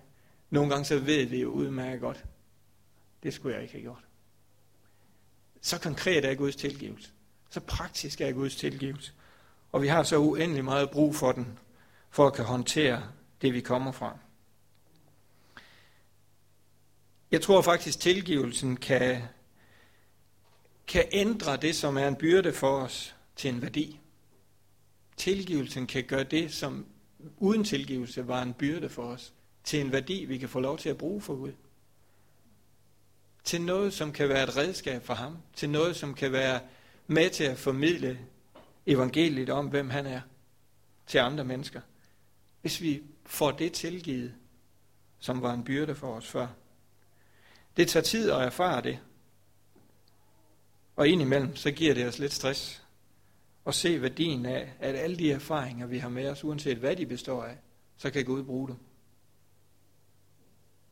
Nogle 0.50 0.70
gange 0.70 0.84
så 0.84 0.98
ved 0.98 1.24
vi 1.24 1.40
jo 1.40 1.48
udmærket 1.48 2.00
godt, 2.00 2.24
det 3.22 3.34
skulle 3.34 3.54
jeg 3.54 3.62
ikke 3.62 3.74
have 3.74 3.82
gjort. 3.82 4.04
Så 5.60 5.80
konkret 5.80 6.24
er 6.24 6.34
Guds 6.34 6.56
tilgivelse. 6.56 7.10
Så 7.50 7.60
praktisk 7.60 8.20
er 8.20 8.32
Guds 8.32 8.56
tilgivelse. 8.56 9.12
Og 9.72 9.82
vi 9.82 9.88
har 9.88 10.02
så 10.02 10.18
uendelig 10.18 10.64
meget 10.64 10.90
brug 10.90 11.14
for 11.14 11.32
den, 11.32 11.58
for 12.10 12.26
at 12.26 12.34
kan 12.34 12.44
håndtere 12.44 13.02
det, 13.42 13.54
vi 13.54 13.60
kommer 13.60 13.92
fra. 13.92 14.18
Jeg 17.30 17.42
tror 17.42 17.62
faktisk, 17.62 18.00
tilgivelsen 18.00 18.76
kan, 18.76 19.22
kan 20.86 21.04
ændre 21.12 21.56
det, 21.56 21.76
som 21.76 21.96
er 21.96 22.08
en 22.08 22.16
byrde 22.16 22.52
for 22.52 22.80
os, 22.80 23.16
til 23.36 23.50
en 23.50 23.62
værdi. 23.62 24.00
Tilgivelsen 25.16 25.86
kan 25.86 26.04
gøre 26.04 26.24
det, 26.24 26.52
som 26.52 26.86
uden 27.38 27.64
tilgivelse 27.64 28.28
var 28.28 28.42
en 28.42 28.54
byrde 28.54 28.88
for 28.88 29.02
os, 29.02 29.32
til 29.64 29.80
en 29.80 29.92
værdi, 29.92 30.24
vi 30.24 30.38
kan 30.38 30.48
få 30.48 30.60
lov 30.60 30.78
til 30.78 30.88
at 30.88 30.98
bruge 30.98 31.20
for 31.20 31.36
Gud. 31.36 31.52
Til 33.44 33.60
noget, 33.62 33.92
som 33.92 34.12
kan 34.12 34.28
være 34.28 34.42
et 34.42 34.56
redskab 34.56 35.04
for 35.04 35.14
ham. 35.14 35.36
Til 35.54 35.70
noget, 35.70 35.96
som 35.96 36.14
kan 36.14 36.32
være 36.32 36.60
med 37.06 37.30
til 37.30 37.44
at 37.44 37.58
formidle 37.58 38.18
evangeliet 38.86 39.50
om, 39.50 39.66
hvem 39.66 39.90
han 39.90 40.06
er 40.06 40.20
til 41.06 41.18
andre 41.18 41.44
mennesker. 41.44 41.80
Hvis 42.60 42.80
vi 42.80 43.02
får 43.30 43.50
det 43.50 43.72
tilgivet, 43.72 44.34
som 45.18 45.42
var 45.42 45.54
en 45.54 45.64
byrde 45.64 45.94
for 45.94 46.14
os 46.14 46.26
før. 46.26 46.46
Det 47.76 47.88
tager 47.88 48.04
tid 48.04 48.30
at 48.30 48.42
erfare 48.42 48.82
det. 48.82 48.98
Og 50.96 51.08
indimellem, 51.08 51.56
så 51.56 51.70
giver 51.70 51.94
det 51.94 52.06
os 52.06 52.18
lidt 52.18 52.32
stress. 52.32 52.84
at 53.66 53.74
se 53.74 54.02
værdien 54.02 54.46
af, 54.46 54.72
at 54.78 54.94
alle 54.94 55.16
de 55.16 55.32
erfaringer, 55.32 55.86
vi 55.86 55.98
har 55.98 56.08
med 56.08 56.28
os, 56.28 56.44
uanset 56.44 56.78
hvad 56.78 56.96
de 56.96 57.06
består 57.06 57.44
af, 57.44 57.56
så 57.96 58.10
kan 58.10 58.24
Gud 58.24 58.44
bruge 58.44 58.68
dem. 58.68 58.76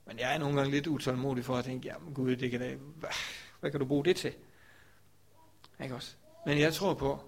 Men 0.06 0.18
jeg 0.18 0.34
er 0.34 0.38
nogle 0.38 0.56
gange 0.56 0.70
lidt 0.70 0.86
utålmodig 0.86 1.44
for 1.44 1.56
at 1.56 1.64
tænke, 1.64 1.88
jamen 1.88 2.14
Gud, 2.14 2.36
det 2.36 2.50
kan 2.50 2.60
da, 2.60 2.74
hvad, 2.74 3.10
hvad 3.60 3.70
kan 3.70 3.80
du 3.80 3.86
bruge 3.86 4.04
det 4.04 4.16
til? 4.16 4.32
Ikke 5.82 5.94
også? 5.94 6.14
Men 6.46 6.58
jeg 6.58 6.74
tror 6.74 6.94
på, 6.94 7.20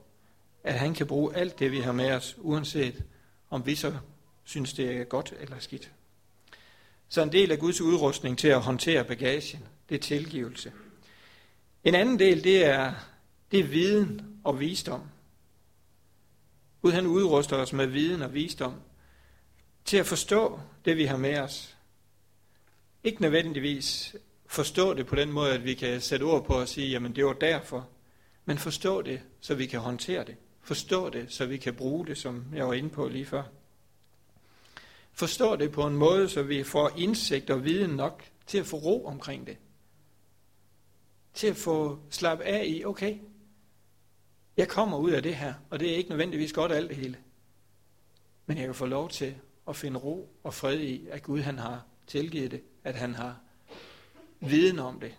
at 0.64 0.74
han 0.74 0.94
kan 0.94 1.06
bruge 1.06 1.36
alt 1.36 1.58
det, 1.58 1.72
vi 1.72 1.80
har 1.80 1.92
med 1.92 2.12
os, 2.12 2.36
uanset 2.38 3.04
om 3.50 3.66
vi 3.66 3.74
så 3.74 3.98
synes, 4.50 4.72
det 4.72 4.96
er 4.96 5.04
godt 5.04 5.34
eller 5.40 5.58
skidt. 5.58 5.90
Så 7.08 7.22
en 7.22 7.32
del 7.32 7.52
af 7.52 7.58
Guds 7.58 7.80
udrustning 7.80 8.38
til 8.38 8.48
at 8.48 8.60
håndtere 8.60 9.04
bagagen, 9.04 9.64
det 9.88 9.94
er 9.94 9.98
tilgivelse. 9.98 10.72
En 11.84 11.94
anden 11.94 12.18
del, 12.18 12.44
det 12.44 12.64
er, 12.64 12.94
det 13.50 13.60
er 13.60 13.64
viden 13.64 14.40
og 14.44 14.60
visdom. 14.60 15.02
Gud 16.82 16.92
han 16.92 17.06
udruster 17.06 17.56
os 17.56 17.72
med 17.72 17.86
viden 17.86 18.22
og 18.22 18.34
visdom 18.34 18.74
til 19.84 19.96
at 19.96 20.06
forstå 20.06 20.60
det, 20.84 20.96
vi 20.96 21.04
har 21.04 21.16
med 21.16 21.38
os. 21.38 21.76
Ikke 23.04 23.22
nødvendigvis 23.22 24.16
forstå 24.46 24.94
det 24.94 25.06
på 25.06 25.16
den 25.16 25.32
måde, 25.32 25.52
at 25.52 25.64
vi 25.64 25.74
kan 25.74 26.00
sætte 26.00 26.22
ord 26.24 26.46
på 26.46 26.54
og 26.54 26.68
sige, 26.68 26.88
jamen 26.88 27.16
det 27.16 27.24
var 27.24 27.32
derfor. 27.32 27.88
Men 28.44 28.58
forstå 28.58 29.02
det, 29.02 29.20
så 29.40 29.54
vi 29.54 29.66
kan 29.66 29.80
håndtere 29.80 30.24
det. 30.24 30.36
Forstå 30.62 31.10
det, 31.10 31.32
så 31.32 31.46
vi 31.46 31.56
kan 31.56 31.74
bruge 31.74 32.06
det, 32.06 32.18
som 32.18 32.44
jeg 32.54 32.66
var 32.68 32.74
inde 32.74 32.90
på 32.90 33.08
lige 33.08 33.26
før. 33.26 33.42
Forstå 35.20 35.56
det 35.56 35.72
på 35.72 35.86
en 35.86 35.96
måde, 35.96 36.28
så 36.28 36.42
vi 36.42 36.64
får 36.64 36.90
indsigt 36.96 37.50
og 37.50 37.64
viden 37.64 37.90
nok 37.90 38.24
til 38.46 38.58
at 38.58 38.66
få 38.66 38.76
ro 38.76 39.06
omkring 39.06 39.46
det. 39.46 39.56
Til 41.34 41.46
at 41.46 41.56
få 41.56 41.98
slappet 42.10 42.44
af 42.44 42.64
i, 42.66 42.84
okay, 42.84 43.18
jeg 44.56 44.68
kommer 44.68 44.98
ud 44.98 45.10
af 45.10 45.22
det 45.22 45.36
her, 45.36 45.54
og 45.70 45.80
det 45.80 45.92
er 45.92 45.96
ikke 45.96 46.10
nødvendigvis 46.10 46.52
godt 46.52 46.72
alt 46.72 46.88
det 46.88 46.96
hele. 46.96 47.16
Men 48.46 48.58
jeg 48.58 48.66
kan 48.66 48.74
få 48.74 48.86
lov 48.86 49.08
til 49.08 49.34
at 49.68 49.76
finde 49.76 50.00
ro 50.00 50.28
og 50.42 50.54
fred 50.54 50.80
i, 50.80 51.06
at 51.08 51.22
Gud 51.22 51.40
han 51.40 51.58
har 51.58 51.84
tilgivet 52.06 52.50
det, 52.50 52.62
at 52.84 52.94
han 52.94 53.14
har 53.14 53.40
viden 54.40 54.78
om 54.78 55.00
det. 55.00 55.14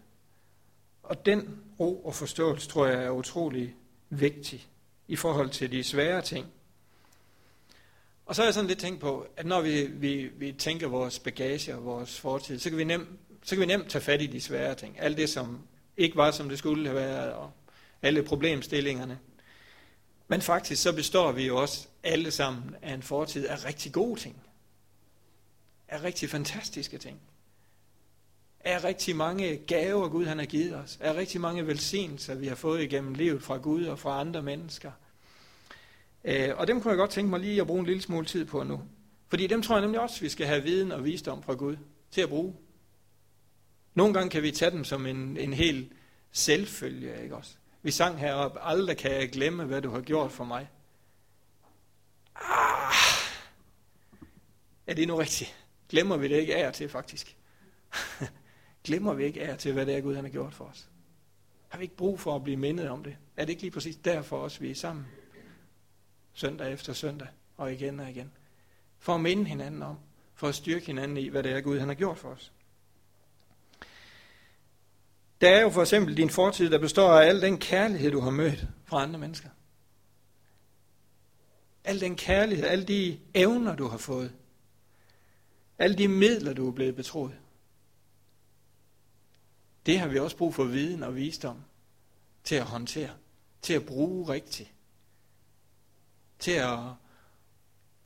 Og 1.03 1.25
den 1.25 1.59
ro 1.79 2.05
og 2.05 2.15
forståelse, 2.15 2.69
tror 2.69 2.85
jeg, 2.85 3.03
er 3.03 3.09
utrolig 3.09 3.75
vigtig 4.09 4.67
i 5.07 5.15
forhold 5.15 5.49
til 5.49 5.71
de 5.71 5.83
svære 5.83 6.21
ting. 6.21 6.47
Og 8.31 8.35
så 8.35 8.41
har 8.41 8.47
jeg 8.47 8.53
sådan 8.53 8.67
lidt 8.67 8.79
tænkt 8.79 9.01
på, 9.01 9.27
at 9.37 9.45
når 9.45 9.61
vi, 9.61 9.85
vi, 9.85 10.29
vi 10.37 10.51
tænker 10.51 10.87
vores 10.87 11.19
bagage 11.19 11.75
og 11.75 11.85
vores 11.85 12.19
fortid, 12.19 12.59
så 12.59 12.69
kan, 12.69 12.77
vi 12.77 12.83
nem, 12.83 13.19
så 13.43 13.55
kan 13.55 13.61
vi 13.61 13.65
nemt 13.65 13.89
tage 13.89 14.01
fat 14.01 14.21
i 14.21 14.27
de 14.27 14.41
svære 14.41 14.75
ting. 14.75 14.99
Alt 14.99 15.17
det, 15.17 15.29
som 15.29 15.59
ikke 15.97 16.15
var, 16.15 16.31
som 16.31 16.49
det 16.49 16.57
skulle 16.57 16.85
have 16.85 16.95
været, 16.95 17.33
og 17.33 17.51
alle 18.01 18.23
problemstillingerne. 18.23 19.19
Men 20.27 20.41
faktisk 20.41 20.81
så 20.81 20.93
består 20.93 21.31
vi 21.31 21.47
jo 21.47 21.57
også 21.57 21.87
alle 22.03 22.31
sammen 22.31 22.75
af 22.81 22.93
en 22.93 23.03
fortid 23.03 23.47
af 23.47 23.65
rigtig 23.65 23.91
gode 23.91 24.19
ting. 24.19 24.41
Af 25.87 26.03
rigtig 26.03 26.29
fantastiske 26.29 26.97
ting. 26.97 27.19
Af 28.59 28.83
rigtig 28.83 29.15
mange 29.15 29.57
gaver, 29.57 30.09
Gud 30.09 30.25
han 30.25 30.39
har 30.39 30.45
givet 30.45 30.75
os. 30.75 30.97
Af 31.01 31.15
rigtig 31.15 31.41
mange 31.41 31.67
velsignelser, 31.67 32.35
vi 32.35 32.47
har 32.47 32.55
fået 32.55 32.81
igennem 32.83 33.13
livet 33.13 33.43
fra 33.43 33.57
Gud 33.57 33.85
og 33.85 33.99
fra 33.99 34.19
andre 34.19 34.41
mennesker. 34.41 34.91
Øh, 36.23 36.49
og 36.57 36.67
dem 36.67 36.81
kunne 36.81 36.91
jeg 36.91 36.97
godt 36.97 37.09
tænke 37.11 37.29
mig 37.29 37.39
lige 37.39 37.61
at 37.61 37.67
bruge 37.67 37.79
en 37.79 37.85
lille 37.85 38.01
smule 38.01 38.25
tid 38.25 38.45
på 38.45 38.63
nu. 38.63 38.81
Fordi 39.27 39.47
dem 39.47 39.61
tror 39.61 39.75
jeg 39.75 39.81
nemlig 39.81 40.01
også, 40.01 40.21
vi 40.21 40.29
skal 40.29 40.47
have 40.47 40.63
viden 40.63 40.91
og 40.91 41.03
visdom 41.03 41.43
fra 41.43 41.53
Gud 41.53 41.77
til 42.11 42.21
at 42.21 42.29
bruge. 42.29 42.55
Nogle 43.93 44.13
gange 44.13 44.29
kan 44.29 44.43
vi 44.43 44.51
tage 44.51 44.71
dem 44.71 44.83
som 44.83 45.05
en, 45.05 45.37
en 45.37 45.53
hel 45.53 45.93
selvfølge, 46.31 47.23
ikke 47.23 47.35
også? 47.35 47.55
Vi 47.81 47.91
sang 47.91 48.19
heroppe, 48.19 48.59
aldrig 48.61 48.97
kan 48.97 49.11
jeg 49.11 49.29
glemme, 49.29 49.65
hvad 49.65 49.81
du 49.81 49.89
har 49.89 50.01
gjort 50.01 50.31
for 50.31 50.43
mig. 50.43 50.69
Ah, 52.35 52.93
er 54.87 54.93
det 54.93 55.07
nu 55.07 55.15
rigtigt? 55.15 55.55
Glemmer 55.89 56.17
vi 56.17 56.27
det 56.27 56.35
ikke 56.35 56.55
af 56.55 56.73
til, 56.73 56.89
faktisk? 56.89 57.37
Glemmer 58.85 59.13
vi 59.13 59.23
ikke 59.23 59.41
af 59.41 59.57
til, 59.57 59.73
hvad 59.73 59.85
det 59.85 59.95
er, 59.95 60.01
Gud 60.01 60.15
han 60.15 60.23
har 60.23 60.31
gjort 60.31 60.53
for 60.53 60.65
os? 60.65 60.89
Har 61.69 61.77
vi 61.77 61.83
ikke 61.83 61.95
brug 61.95 62.19
for 62.19 62.35
at 62.35 62.43
blive 62.43 62.57
mindet 62.57 62.89
om 62.89 63.03
det? 63.03 63.17
Er 63.37 63.45
det 63.45 63.49
ikke 63.49 63.61
lige 63.61 63.71
præcis 63.71 63.95
derfor 63.95 64.37
også, 64.37 64.59
vi 64.59 64.71
er 64.71 64.75
sammen? 64.75 65.05
Søndag 66.33 66.73
efter 66.73 66.93
søndag, 66.93 67.27
og 67.57 67.73
igen 67.73 67.99
og 67.99 68.09
igen. 68.09 68.31
For 68.99 69.15
at 69.15 69.21
minde 69.21 69.45
hinanden 69.45 69.83
om, 69.83 69.97
for 70.35 70.47
at 70.47 70.55
styrke 70.55 70.85
hinanden 70.85 71.17
i, 71.17 71.27
hvad 71.27 71.43
det 71.43 71.51
er, 71.51 71.61
Gud 71.61 71.79
han 71.79 71.87
har 71.87 71.95
gjort 71.95 72.17
for 72.17 72.29
os. 72.29 72.51
Der 75.41 75.49
er 75.49 75.61
jo 75.61 75.69
for 75.69 75.81
eksempel 75.81 76.17
din 76.17 76.29
fortid, 76.29 76.69
der 76.69 76.77
består 76.77 77.11
af 77.11 77.25
al 77.25 77.41
den 77.41 77.57
kærlighed, 77.57 78.11
du 78.11 78.19
har 78.19 78.31
mødt 78.31 78.67
fra 78.85 79.03
andre 79.03 79.19
mennesker. 79.19 79.49
Al 81.83 82.01
den 82.01 82.15
kærlighed, 82.15 82.65
alle 82.65 82.85
de 82.85 83.19
evner, 83.33 83.75
du 83.75 83.87
har 83.87 83.97
fået. 83.97 84.33
Alle 85.79 85.97
de 85.97 86.07
midler, 86.07 86.53
du 86.53 86.67
er 86.67 86.71
blevet 86.71 86.95
betroet. 86.95 87.35
Det 89.85 89.99
har 89.99 90.07
vi 90.07 90.19
også 90.19 90.37
brug 90.37 90.55
for 90.55 90.63
viden 90.63 91.03
og 91.03 91.15
visdom 91.15 91.63
til 92.43 92.55
at 92.55 92.63
håndtere, 92.63 93.11
til 93.61 93.73
at 93.73 93.85
bruge 93.85 94.33
rigtigt. 94.33 94.71
Til 96.41 96.51
at, 96.51 96.79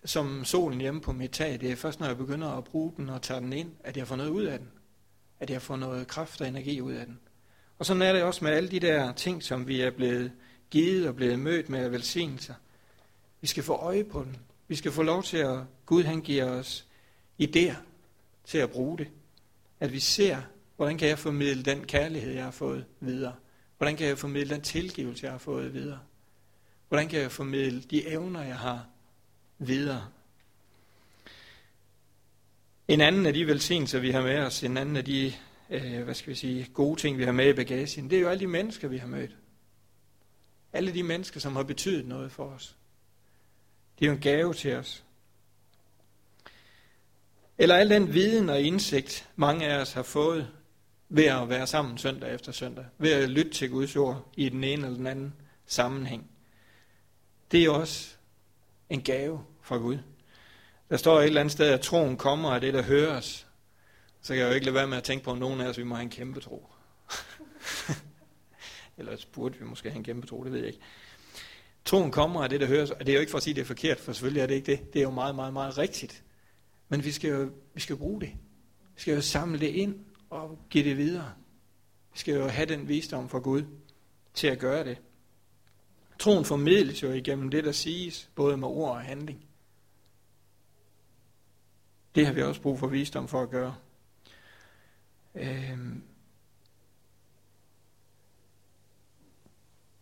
som 0.06 0.46
solen 0.46 0.82
hjemme 0.82 1.01
på 1.01 1.12
mit 1.12 1.32
tag, 1.32 1.62
det 1.62 1.72
er 1.72 1.75
først, 1.75 2.00
når 2.00 2.08
jeg 2.08 2.18
begynder 2.18 2.50
at 2.50 2.63
bruge 2.63 2.94
den 2.98 3.10
og 3.10 3.22
tage 3.22 3.39
den 3.39 3.54
ind, 3.54 3.72
at 3.80 3.98
jeg 3.98 4.08
får 4.08 4.15
noget 4.15 4.30
ud 4.30 4.44
af 4.44 4.60
den. 4.60 4.72
At 5.39 5.50
jeg 5.50 5.62
får 5.62 5.75
noget 5.75 6.08
kraft 6.08 6.42
og 6.42 6.48
energi 6.48 6.82
ud 6.82 6.94
af 6.94 7.06
den. 7.06 7.20
Og 7.80 7.86
sådan 7.86 8.01
er 8.01 8.13
det 8.13 8.24
også 8.24 8.44
med 8.44 8.51
alle 8.51 8.70
de 8.70 8.80
der 8.80 9.13
ting, 9.13 9.44
som 9.44 9.68
vi 9.68 9.82
er 9.82 9.92
blevet 9.92 10.32
givet 10.70 11.08
og 11.08 11.15
blevet 11.15 11.39
mødt 11.39 11.70
med 11.70 11.80
af 11.80 11.92
velsignelser. 11.92 12.54
Vi 13.42 13.48
skal 13.48 13.63
få 13.63 13.74
øje 13.74 14.04
på 14.04 14.24
den. 14.24 14.38
Vi 14.68 14.75
skal 14.75 14.92
få 14.92 15.04
lov 15.04 15.24
til 15.24 15.38
at, 15.38 15.60
Gud 15.86 16.04
han 16.04 16.22
giver 16.22 16.46
os 16.46 16.88
idéer 17.42 17.75
til 18.46 18.58
at 18.58 18.72
bruge 18.72 18.98
det. 18.98 19.08
At 19.80 19.94
vi 19.94 20.00
ser, 20.00 20.38
hvordan 20.75 20.98
kan 20.98 21.08
jeg 21.08 21.20
formidle 21.20 21.63
den 21.63 21.88
kærlighed, 21.88 22.34
jeg 22.34 22.44
har 22.44 22.51
fået 22.51 22.86
videre. 23.00 23.34
Hvordan 23.77 23.96
kan 23.96 24.08
jeg 24.08 24.18
formidle 24.18 24.54
den 24.54 24.62
tilgivelse, 24.62 25.25
jeg 25.25 25.32
har 25.32 25.39
fået 25.39 25.74
videre. 25.74 26.00
Hvordan 26.96 27.10
kan 27.10 27.20
jeg 27.20 27.32
formidle 27.32 27.82
de 27.82 28.08
evner, 28.08 28.44
jeg 28.44 28.58
har 28.58 28.86
videre. 29.58 30.08
En 32.88 33.02
anden 33.02 33.25
af 33.25 33.34
de 33.34 33.48
velsignelser, 33.48 34.00
vi 34.00 34.12
har 34.12 34.22
med 34.22 34.38
os, 34.38 34.64
en 34.64 34.78
anden 34.78 34.98
af 34.98 35.06
de 35.06 35.34
øh, 35.70 36.04
hvad 36.04 36.14
skal 36.14 36.30
vi 36.30 36.36
sige, 36.36 36.68
gode 36.74 37.00
ting, 37.00 37.18
vi 37.18 37.24
har 37.24 37.32
med 37.32 37.50
i 37.50 37.54
bagagen, 37.54 38.10
det 38.10 38.18
er 38.18 38.22
jo 38.22 38.30
alle 38.30 38.40
de 38.40 38.48
mennesker, 38.48 38.88
vi 38.88 38.98
har 38.98 39.08
mødt. 39.08 39.36
Alle 40.74 40.94
de 40.94 41.04
mennesker, 41.04 41.40
som 41.40 41.56
har 41.56 41.64
betydet 41.64 42.08
noget 42.08 42.32
for 42.32 42.46
os. 42.46 42.75
Det 44.00 44.06
er 44.06 44.10
jo 44.10 44.16
en 44.16 44.22
gave 44.22 44.54
til 44.54 44.75
os. 44.75 45.04
Eller 47.58 47.75
al 47.75 47.90
den 47.90 48.14
viden 48.14 48.50
og 48.50 48.62
indsigt, 48.62 49.30
mange 49.36 49.66
af 49.66 49.82
os 49.82 49.94
har 49.94 50.04
fået 50.04 50.52
ved 51.10 51.25
at 51.25 51.50
være 51.50 51.68
sammen 51.68 51.98
søndag 51.98 52.36
efter 52.36 52.52
søndag, 52.52 52.86
ved 52.98 53.12
at 53.12 53.30
lytte 53.30 53.52
til 53.52 53.70
Guds 53.70 53.96
ord 53.96 54.32
i 54.38 54.50
den 54.50 54.64
ene 54.64 54.86
eller 54.86 54.98
den 54.98 55.08
anden 55.08 55.34
sammenhæng. 55.66 56.30
Det 57.52 57.64
er 57.64 57.70
også 57.70 58.16
en 58.90 59.02
gave 59.02 59.46
fra 59.62 59.78
Gud. 59.78 59.98
Der 60.90 60.98
står 60.98 61.20
et 61.20 61.25
eller 61.25 61.42
andet 61.42 61.52
sted, 61.52 61.70
at 61.70 61.82
troen 61.82 62.18
kommer 62.18 62.52
af 62.52 62.62
det, 62.62 62.74
der 62.74 62.82
høres, 62.82 63.48
så 64.22 64.34
kan 64.34 64.42
jeg 64.42 64.50
jo 64.50 64.54
ikke 64.54 64.66
lade 64.66 64.75
være 64.75 64.88
med 64.88 64.98
at 64.98 65.04
tænke 65.04 65.25
på, 65.25 65.32
at 65.32 65.38
nogen 65.38 65.62
af 65.62 65.68
os 65.68 65.78
vi 65.78 65.84
må 65.84 65.96
have 65.96 66.04
en 66.04 66.10
kæmpe 66.10 66.40
tro. 66.40 66.68
Eller 68.98 69.25
burde 69.34 69.60
vi 69.60 69.66
måske 69.66 69.90
have 69.90 69.98
en 69.98 70.04
kæmpe 70.04 70.28
tro, 70.28 70.44
det 70.44 70.52
ved 70.52 70.60
jeg 70.60 70.68
ikke. 70.68 70.80
Troen 71.86 72.12
kommer 72.12 72.44
af 72.44 72.50
det, 72.50 72.62
der 72.62 72.68
høres, 72.68 72.92
og 72.92 73.00
det 73.00 73.10
er 73.10 73.14
jo 73.14 73.20
ikke 73.20 73.30
for 73.30 73.38
at 73.38 73.44
sige, 73.44 73.52
at 73.52 73.56
det 73.56 73.62
er 73.62 73.66
forkert, 73.66 74.00
for 74.00 74.14
selvfølgelig 74.14 74.42
er 74.42 74.48
det 74.48 74.56
ikke 74.56 74.72
det. 74.72 74.94
Det 74.94 75.00
er 75.00 75.04
jo 75.04 75.12
meget, 75.12 75.36
meget, 75.36 75.54
meget 75.54 75.78
rigtigt. 75.78 76.24
Men 76.90 77.04
vi 77.04 77.12
skal 77.12 77.30
jo 77.30 77.52
vi 77.74 77.80
skal 77.80 77.96
bruge 77.96 78.22
det. 78.22 78.32
Vi 78.96 79.02
skal 79.02 79.16
jo 79.16 79.22
samle 79.22 79.60
det 79.60 79.68
ind 79.68 80.00
og 80.30 80.60
give 80.70 80.84
det 80.84 80.98
videre. 80.98 81.34
Vi 82.14 82.20
skal 82.20 82.34
jo 82.34 82.48
have 82.48 82.66
den 82.66 82.88
visdom 82.88 83.30
fra 83.30 83.40
Gud 83.40 83.64
til 84.34 84.48
at 84.48 84.60
gøre 84.60 84.84
det. 84.84 84.98
Troen 86.25 86.46
formidles 86.46 87.03
jo 87.03 87.12
igennem 87.12 87.50
det, 87.50 87.63
der 87.63 87.72
siges, 87.72 88.29
både 88.36 88.58
med 88.58 88.67
ord 88.67 88.89
og 88.89 89.01
handling. 89.01 89.46
Det 92.15 92.25
har 92.25 92.34
vi 92.34 92.41
også 92.41 92.62
brug 92.62 92.79
for 92.79 92.88
visdom 92.88 93.27
for 93.27 93.41
at 93.41 93.50
gøre. 93.50 93.75
Øhm, 95.36 96.03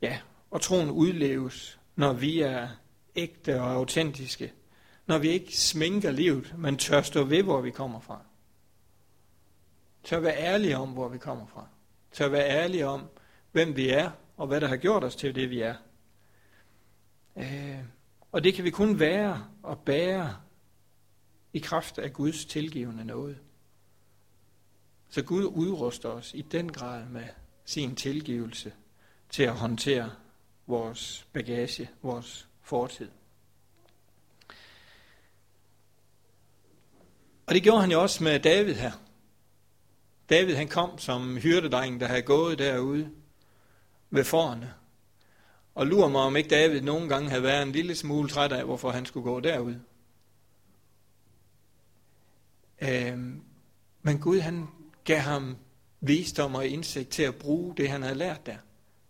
ja, 0.02 0.20
og 0.52 0.62
troen 0.62 0.92
udleves, 0.92 1.80
når 1.96 2.14
vi 2.14 2.42
er 2.42 2.70
ægte 3.16 3.62
og 3.62 3.72
autentiske. 3.72 4.54
Når 5.06 5.18
vi 5.18 5.30
ikke 5.30 5.58
sminker 5.58 6.12
livet, 6.12 6.54
men 6.58 6.78
tør 6.78 7.02
stå 7.02 7.24
ved, 7.24 7.44
hvor 7.44 7.62
vi 7.62 7.72
kommer 7.72 8.00
fra. 8.00 8.20
Tør 10.04 10.20
være 10.20 10.38
ærlige 10.38 10.78
om, 10.78 10.90
hvor 10.90 11.08
vi 11.08 11.18
kommer 11.18 11.46
fra. 11.48 11.68
Tør 12.12 12.28
være 12.28 12.50
ærlige 12.50 12.88
om, 12.88 13.08
hvem 13.52 13.76
vi 13.76 13.90
er, 13.90 14.12
og 14.38 14.48
hvad 14.48 14.62
der 14.62 14.68
har 14.68 14.78
gjort 14.78 15.04
os 15.04 15.16
til 15.16 15.36
det, 15.36 15.50
vi 15.50 15.62
er. 15.62 15.76
Øh, 17.36 17.80
og 18.32 18.44
det 18.44 18.54
kan 18.54 18.64
vi 18.64 18.70
kun 18.70 19.00
være 19.00 19.48
og 19.64 19.80
bære 19.80 20.36
i 21.54 21.60
kraft 21.60 21.98
af 21.98 22.14
Guds 22.14 22.46
tilgivende 22.46 23.06
noget. 23.06 23.38
Så 25.10 25.24
Gud 25.24 25.44
udruster 25.44 26.10
os 26.10 26.34
i 26.34 26.42
den 26.42 26.72
grad 26.72 27.06
med 27.06 27.28
sin 27.66 27.96
tilgivelse 27.96 28.74
til 29.30 29.44
at 29.44 29.54
håndtere 29.54 30.12
vores 30.68 31.28
bagage, 31.34 31.90
vores 32.02 32.48
fortid. 32.62 33.10
Og 37.46 37.54
det 37.54 37.64
gjorde 37.64 37.82
han 37.82 37.92
jo 37.92 38.02
også 38.02 38.24
med 38.24 38.40
David 38.40 38.74
her. 38.74 38.92
David 40.30 40.56
han 40.56 40.68
kom 40.68 40.98
som 40.98 41.38
hyrdedreng, 41.38 42.00
der 42.00 42.08
havde 42.08 42.22
gået 42.22 42.60
derude 42.60 43.12
ved 44.10 44.24
forerne. 44.24 44.74
Og 45.76 45.88
lurer 45.88 46.08
mig, 46.10 46.22
om 46.22 46.36
ikke 46.36 46.50
David 46.50 46.82
nogen 46.82 47.10
gange 47.10 47.30
havde 47.30 47.44
været 47.44 47.64
en 47.64 47.72
lille 47.72 47.96
smule 47.96 48.30
træt 48.30 48.52
af, 48.52 48.66
hvorfor 48.66 48.92
han 48.92 49.06
skulle 49.06 49.24
gå 49.24 49.40
derud. 49.40 49.76
Øhm, 52.82 53.44
men 54.02 54.20
Gud 54.20 54.40
han 54.40 54.68
gav 55.04 55.20
ham 55.20 55.58
visdom 56.02 56.56
og 56.56 56.68
indsigt 56.68 57.10
til 57.10 57.24
at 57.24 57.36
bruge 57.36 57.76
det, 57.78 57.90
han 57.90 58.02
havde 58.02 58.16
lært 58.16 58.46
der. 58.46 58.58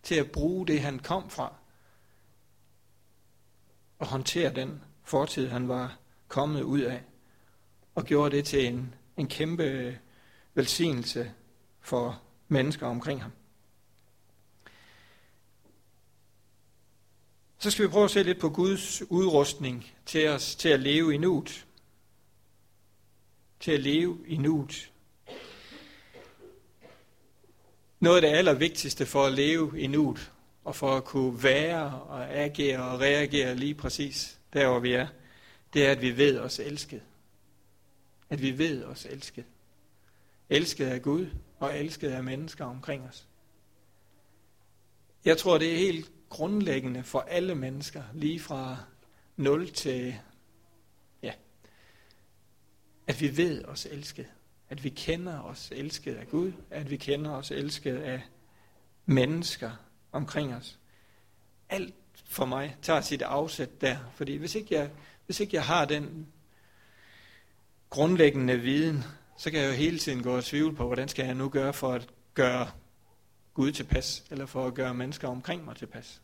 Til 0.02 0.14
at 0.14 0.30
bruge 0.30 0.66
det, 0.66 0.80
han 0.80 0.98
kom 0.98 1.30
fra. 1.30 1.54
Og 3.98 4.06
håndtere 4.06 4.54
den 4.54 4.80
fortid, 5.04 5.48
han 5.48 5.68
var 5.68 5.98
kommet 6.28 6.62
ud 6.62 6.80
af. 6.80 7.02
Og 7.94 8.04
gjorde 8.04 8.36
det 8.36 8.44
til 8.44 8.66
en, 8.66 8.94
en 9.16 9.28
kæmpe 9.28 9.98
velsignelse 10.54 11.32
for 11.80 12.22
mennesker 12.48 12.86
omkring 12.86 13.22
ham. 13.22 13.32
Så 17.64 17.70
skal 17.70 17.84
vi 17.84 17.90
prøve 17.90 18.04
at 18.04 18.10
se 18.10 18.22
lidt 18.22 18.38
på 18.38 18.48
Guds 18.48 19.02
udrustning 19.10 19.92
til 20.06 20.28
os 20.28 20.56
til 20.56 20.68
at 20.68 20.80
leve 20.80 21.14
i 21.14 21.16
nuet. 21.16 21.66
Til 23.60 23.72
at 23.72 23.80
leve 23.80 24.18
i 24.26 24.36
nuet. 24.36 24.92
Noget 28.00 28.16
af 28.16 28.22
det 28.22 28.38
allervigtigste 28.38 29.06
for 29.06 29.26
at 29.26 29.32
leve 29.32 29.80
i 29.80 29.86
nuet, 29.86 30.32
og 30.64 30.76
for 30.76 30.96
at 30.96 31.04
kunne 31.04 31.42
være 31.42 32.00
og 32.00 32.30
agere 32.30 32.82
og 32.82 33.00
reagere 33.00 33.56
lige 33.56 33.74
præcis 33.74 34.38
der, 34.52 34.68
hvor 34.68 34.78
vi 34.78 34.92
er, 34.92 35.06
det 35.74 35.86
er, 35.86 35.90
at 35.90 36.02
vi 36.02 36.16
ved 36.16 36.38
os 36.38 36.58
elsket. 36.58 37.02
At 38.30 38.42
vi 38.42 38.58
ved 38.58 38.84
os 38.84 39.06
elsket. 39.06 39.44
Elsket 40.50 40.86
af 40.86 41.02
Gud 41.02 41.26
og 41.58 41.78
elsket 41.78 42.10
af 42.10 42.24
mennesker 42.24 42.64
omkring 42.64 43.08
os. 43.08 43.26
Jeg 45.24 45.38
tror, 45.38 45.58
det 45.58 45.72
er 45.72 45.78
helt 45.78 46.13
grundlæggende 46.28 47.02
for 47.02 47.20
alle 47.20 47.54
mennesker, 47.54 48.02
lige 48.14 48.40
fra 48.40 48.76
0 49.36 49.70
til, 49.70 50.14
ja, 51.22 51.32
at 53.06 53.20
vi 53.20 53.36
ved 53.36 53.64
os 53.64 53.86
elsket. 53.86 54.26
At 54.68 54.84
vi 54.84 54.88
kender 54.88 55.40
os 55.40 55.72
elsket 55.74 56.14
af 56.14 56.28
Gud, 56.28 56.52
at 56.70 56.90
vi 56.90 56.96
kender 56.96 57.30
os 57.30 57.50
elsket 57.50 57.96
af 57.96 58.22
mennesker 59.06 59.70
omkring 60.12 60.54
os. 60.54 60.78
Alt 61.68 61.94
for 62.24 62.44
mig 62.44 62.76
tager 62.82 63.00
sit 63.00 63.22
afsæt 63.22 63.80
der, 63.80 63.96
fordi 64.14 64.36
hvis 64.36 64.54
ikke 64.54 64.74
jeg, 64.74 64.90
hvis 65.26 65.40
ikke 65.40 65.56
jeg 65.56 65.64
har 65.64 65.84
den 65.84 66.26
grundlæggende 67.90 68.58
viden, 68.58 69.04
så 69.38 69.50
kan 69.50 69.60
jeg 69.60 69.68
jo 69.68 69.74
hele 69.74 69.98
tiden 69.98 70.22
gå 70.22 70.36
og 70.36 70.44
tvivle 70.44 70.76
på, 70.76 70.86
hvordan 70.86 71.08
skal 71.08 71.26
jeg 71.26 71.34
nu 71.34 71.48
gøre 71.48 71.72
for 71.72 71.92
at 71.92 72.08
gøre 72.34 72.70
Gud 73.54 73.72
tilpas, 73.72 74.24
eller 74.30 74.46
for 74.46 74.66
at 74.66 74.74
gøre 74.74 74.94
mennesker 74.94 75.28
omkring 75.28 75.64
mig 75.64 75.76
tilpas. 75.76 76.20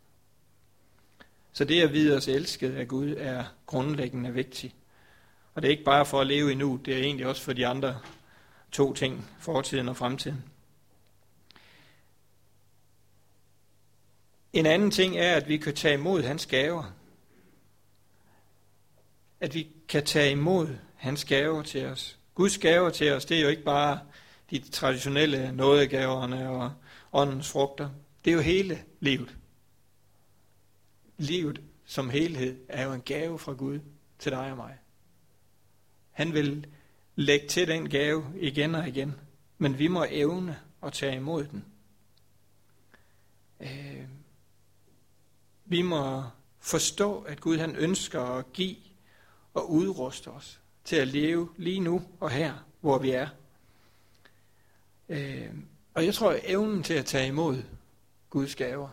Så 1.53 1.65
det 1.65 1.83
at 1.83 1.93
vide 1.93 2.17
os 2.17 2.29
elsket 2.29 2.75
af 2.75 2.89
Gud 2.89 3.15
er 3.19 3.45
grundlæggende 3.67 4.35
vigtigt. 4.35 4.75
Og 5.55 5.63
det 5.63 5.69
er 5.69 5.73
ikke 5.73 5.85
bare 5.85 6.07
for 6.07 6.21
at 6.21 6.27
leve 6.27 6.53
endnu, 6.53 6.81
det 6.85 6.95
er 6.95 7.03
egentlig 7.03 7.27
også 7.27 7.43
for 7.43 7.53
de 7.53 7.67
andre 7.67 7.99
to 8.73 8.95
ting, 8.95 9.31
fortiden 9.39 9.89
og 9.89 9.97
fremtiden. 9.97 10.45
En 14.53 14.67
anden 14.67 14.91
ting 14.91 15.17
er, 15.17 15.37
at 15.37 15.49
vi 15.49 15.57
kan 15.57 15.75
tage 15.75 15.95
imod 15.95 16.23
hans 16.23 16.47
gaver. 16.47 16.93
At 19.41 19.55
vi 19.55 19.69
kan 19.89 20.05
tage 20.05 20.31
imod 20.31 20.77
hans 20.97 21.25
gaver 21.25 21.63
til 21.63 21.87
os. 21.87 22.19
Guds 22.35 22.59
gaver 22.59 22.91
til 22.91 23.13
os, 23.13 23.25
det 23.25 23.37
er 23.37 23.43
jo 23.43 23.49
ikke 23.49 23.63
bare 23.63 24.01
de 24.51 24.59
traditionelle 24.59 25.53
nådegaverne 25.53 26.51
og 26.51 26.73
åndens 27.13 27.51
frugter. 27.51 27.91
Det 28.25 28.31
er 28.31 28.35
jo 28.35 28.41
hele 28.41 28.85
livet. 29.01 29.37
Livet 31.19 31.61
som 31.85 32.11
helhed 32.11 32.61
er 32.69 32.85
jo 32.85 32.93
en 32.93 33.03
gave 33.03 33.39
fra 33.39 33.53
Gud 33.53 33.81
til 34.19 34.33
dig 34.33 34.51
og 34.51 34.57
mig. 34.57 34.79
Han 36.11 36.33
vil 36.33 36.67
lægge 37.15 37.49
til 37.49 37.69
den 37.69 37.89
gave 37.89 38.25
igen 38.37 38.75
og 38.75 38.89
igen, 38.89 39.15
men 39.59 39.79
vi 39.79 39.89
må 39.89 40.07
evne 40.11 40.61
at 40.83 40.93
tage 40.93 41.17
imod 41.17 41.45
den. 41.45 41.65
Øh, 43.61 44.09
vi 45.65 45.83
må 45.83 46.23
forstå, 46.59 47.21
at 47.21 47.41
Gud 47.41 47.59
han 47.59 47.77
ønsker 47.77 48.21
at 48.21 48.53
give 48.53 48.77
og 49.55 49.71
udruste 49.71 50.29
os 50.29 50.61
til 50.85 50.97
at 50.97 51.09
leve 51.09 51.49
lige 51.57 51.81
nu 51.81 52.03
og 52.21 52.31
her, 52.31 52.55
hvor 52.81 52.99
vi 52.99 53.11
er. 53.11 53.29
Øh, 55.09 55.55
og 55.95 56.05
jeg 56.05 56.15
tror, 56.15 56.31
at 56.31 56.41
evnen 56.45 56.83
til 56.83 56.95
at 56.95 57.07
tage 57.07 57.29
imod 57.29 57.63
Guds 58.31 58.55
gaver 58.55 58.89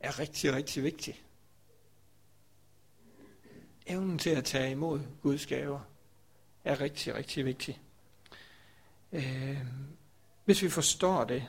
er 0.00 0.18
rigtig, 0.18 0.54
rigtig 0.54 0.82
vigtig. 0.82 1.22
Evnen 3.86 4.18
til 4.18 4.30
at 4.30 4.44
tage 4.44 4.70
imod 4.70 5.00
Guds 5.22 5.46
gaver 5.46 5.80
er 6.64 6.80
rigtig, 6.80 7.14
rigtig 7.14 7.44
vigtig. 7.44 7.80
Øh, 9.12 9.58
hvis 10.44 10.62
vi 10.62 10.68
forstår 10.68 11.24
det, 11.24 11.46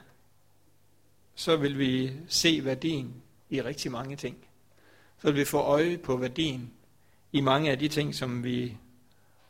så 1.35 1.57
vil 1.57 1.79
vi 1.79 2.13
se 2.27 2.65
værdien 2.65 3.23
i 3.49 3.61
rigtig 3.61 3.91
mange 3.91 4.15
ting. 4.15 4.37
Så 5.17 5.27
vil 5.27 5.35
vi 5.35 5.45
få 5.45 5.57
øje 5.57 5.97
på 5.97 6.17
værdien 6.17 6.73
i 7.31 7.41
mange 7.41 7.71
af 7.71 7.79
de 7.79 7.87
ting, 7.87 8.15
som 8.15 8.43
vi 8.43 8.77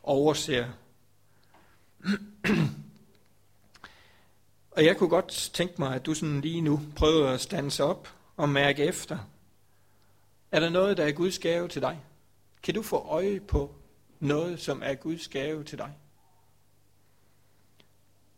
overser. 0.02 0.68
og 4.76 4.84
jeg 4.84 4.96
kunne 4.96 5.08
godt 5.08 5.50
tænke 5.54 5.74
mig, 5.78 5.94
at 5.94 6.06
du 6.06 6.14
sådan 6.14 6.40
lige 6.40 6.60
nu 6.60 6.80
prøver 6.96 7.28
at 7.28 7.40
stanse 7.40 7.84
op 7.84 8.08
og 8.36 8.48
mærke 8.48 8.84
efter. 8.84 9.18
Er 10.52 10.60
der 10.60 10.70
noget, 10.70 10.96
der 10.96 11.04
er 11.04 11.12
Guds 11.12 11.38
gave 11.38 11.68
til 11.68 11.82
dig? 11.82 12.00
Kan 12.62 12.74
du 12.74 12.82
få 12.82 12.96
øje 12.96 13.40
på 13.40 13.74
noget, 14.20 14.60
som 14.60 14.82
er 14.84 14.94
Guds 14.94 15.28
gave 15.28 15.64
til 15.64 15.78
dig? 15.78 15.98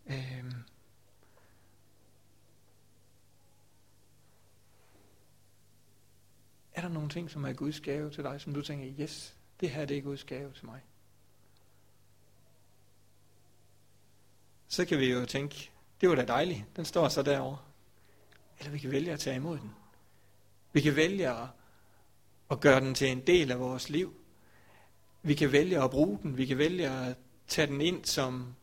Øhm. 0.07 0.53
Er 6.73 6.81
der 6.81 6.89
nogle 6.89 7.09
ting, 7.09 7.31
som 7.31 7.45
er 7.45 7.53
Guds 7.53 7.81
gave 7.81 8.11
til 8.11 8.25
dig, 8.25 8.41
som 8.41 8.55
du 8.55 8.63
tænker, 8.63 9.05
yes, 9.05 9.35
det 9.61 9.71
her 9.71 9.85
det 9.85 9.99
er 9.99 10.03
Guds 10.03 10.25
gave 10.25 10.53
til 10.53 10.67
mig? 10.67 10.81
Så 14.69 14.85
kan 14.85 14.99
vi 14.99 15.13
jo 15.13 15.27
tænke, 15.27 15.71
det 16.01 16.09
var 16.09 16.15
da 16.15 16.25
dejligt, 16.25 16.65
den 16.77 16.85
står 16.85 17.09
så 17.09 17.23
derovre. 17.23 17.59
Eller 18.59 18.73
vi 18.73 18.79
kan 18.79 18.91
vælge 18.91 19.13
at 19.13 19.21
tage 19.21 19.37
imod 19.37 19.59
den. 19.59 19.75
Vi 20.73 20.81
kan 20.81 20.97
vælge 20.97 21.29
at, 21.29 21.49
at 22.51 22.61
gøre 22.61 22.81
den 22.81 22.95
til 22.95 23.13
en 23.13 23.21
del 23.21 23.51
af 23.51 23.61
vores 23.61 23.91
liv. 23.91 24.15
Vi 25.23 25.35
kan 25.35 25.53
vælge 25.53 25.83
at 25.83 25.91
bruge 25.91 26.19
den. 26.23 26.37
Vi 26.37 26.47
kan 26.47 26.59
vælge 26.59 26.89
at 26.89 27.17
tage 27.49 27.67
den 27.67 27.81
ind 27.81 28.05
som 28.05 28.55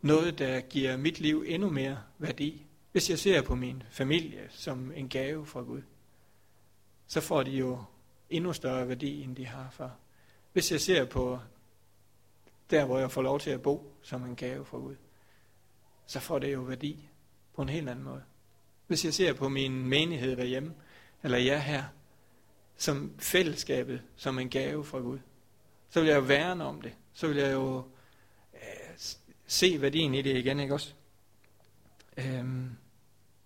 noget, 0.00 0.38
der 0.38 0.60
giver 0.60 0.96
mit 0.96 1.20
liv 1.20 1.44
endnu 1.46 1.70
mere 1.70 1.98
værdi. 2.18 2.66
Hvis 2.92 3.10
jeg 3.10 3.18
ser 3.18 3.42
på 3.42 3.54
min 3.54 3.82
familie 3.90 4.46
som 4.50 4.92
en 4.94 5.08
gave 5.08 5.46
fra 5.46 5.60
Gud, 5.60 5.82
så 7.06 7.20
får 7.20 7.42
de 7.42 7.50
jo 7.50 7.84
endnu 8.30 8.52
større 8.52 8.88
værdi, 8.88 9.22
end 9.22 9.36
de 9.36 9.46
har 9.46 9.70
før. 9.70 9.90
Hvis 10.52 10.72
jeg 10.72 10.80
ser 10.80 11.04
på 11.04 11.38
der, 12.70 12.84
hvor 12.84 12.98
jeg 12.98 13.10
får 13.10 13.22
lov 13.22 13.40
til 13.40 13.50
at 13.50 13.62
bo 13.62 13.92
som 14.02 14.24
en 14.24 14.36
gave 14.36 14.64
fra 14.64 14.78
Gud, 14.78 14.96
så 16.12 16.20
får 16.20 16.38
det 16.38 16.52
jo 16.52 16.60
værdi 16.60 17.08
på 17.54 17.62
en 17.62 17.68
helt 17.68 17.88
anden 17.88 18.04
måde. 18.04 18.22
Hvis 18.86 19.04
jeg 19.04 19.14
ser 19.14 19.32
på 19.32 19.48
min 19.48 19.88
menighed 19.88 20.36
derhjemme, 20.36 20.74
eller 21.22 21.38
jer 21.38 21.58
her, 21.58 21.84
som 22.76 23.12
fællesskabet, 23.18 24.02
som 24.16 24.38
en 24.38 24.50
gave 24.50 24.84
fra 24.84 24.98
Gud, 24.98 25.18
så 25.90 26.00
vil 26.00 26.08
jeg 26.08 26.16
jo 26.16 26.20
værne 26.20 26.64
om 26.64 26.80
det. 26.80 26.92
Så 27.12 27.28
vil 27.28 27.36
jeg 27.36 27.52
jo 27.52 27.84
øh, 28.54 28.60
se 29.46 29.80
værdien 29.80 30.14
i 30.14 30.22
det 30.22 30.36
igen, 30.36 30.60
ikke 30.60 30.74
også? 30.74 30.94
Øhm, 32.16 32.70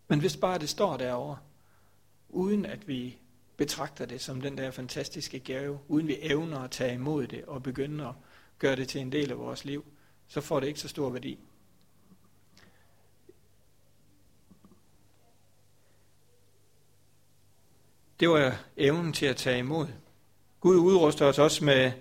men 0.09 0.20
hvis 0.20 0.37
bare 0.37 0.59
det 0.59 0.68
står 0.68 0.96
derovre, 0.96 1.38
uden 2.29 2.66
at 2.66 2.88
vi 2.88 3.18
betragter 3.57 4.07
det 4.07 4.20
som 4.20 4.40
den 4.40 4.59
der 4.59 4.70
fantastiske 4.70 5.40
gave, 5.40 5.79
uden 5.88 6.07
vi 6.07 6.18
evner 6.20 6.59
at 6.59 6.70
tage 6.70 6.94
imod 6.94 7.26
det 7.26 7.44
og 7.44 7.62
begynde 7.62 8.07
at 8.07 8.14
gøre 8.59 8.76
det 8.76 8.88
til 8.88 9.00
en 9.00 9.12
del 9.12 9.31
af 9.31 9.38
vores 9.38 9.64
liv, 9.64 9.85
så 10.29 10.40
får 10.40 10.61
det 10.61 10.66
ikke 10.66 10.81
så 10.81 10.88
stor 10.88 11.11
værdi. 11.11 11.38
Det 18.20 18.29
var 18.29 18.59
evnen 18.76 19.12
til 19.12 19.26
at 19.26 19.37
tage 19.37 19.59
imod. 19.59 19.87
Gud 20.61 20.76
udruster 20.76 21.26
os 21.26 21.38
også 21.38 21.64
med, 21.64 21.92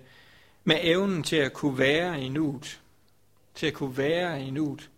med 0.64 0.76
evnen 0.82 1.22
til 1.22 1.36
at 1.36 1.52
kunne 1.52 1.78
være 1.78 2.22
i 2.22 2.28
nuet. 2.28 2.80
Til 3.54 3.66
at 3.66 3.72
kunne 3.72 3.96
være 3.96 4.42
i 4.42 4.50
nuet. 4.50 4.90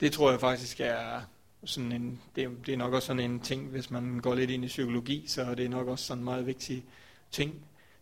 Det 0.00 0.12
tror 0.12 0.30
jeg 0.30 0.40
faktisk 0.40 0.80
er 0.80 1.20
sådan 1.64 1.92
en, 1.92 2.20
det, 2.36 2.50
det 2.66 2.72
er 2.72 2.76
nok 2.76 2.92
også 2.92 3.06
sådan 3.06 3.30
en 3.30 3.40
ting, 3.40 3.68
hvis 3.68 3.90
man 3.90 4.20
går 4.20 4.34
lidt 4.34 4.50
ind 4.50 4.64
i 4.64 4.68
psykologi, 4.68 5.24
så 5.26 5.54
det 5.54 5.64
er 5.64 5.68
nok 5.68 5.88
også 5.88 6.04
sådan 6.04 6.20
en 6.20 6.24
meget 6.24 6.46
vigtig 6.46 6.84
ting. 7.30 7.54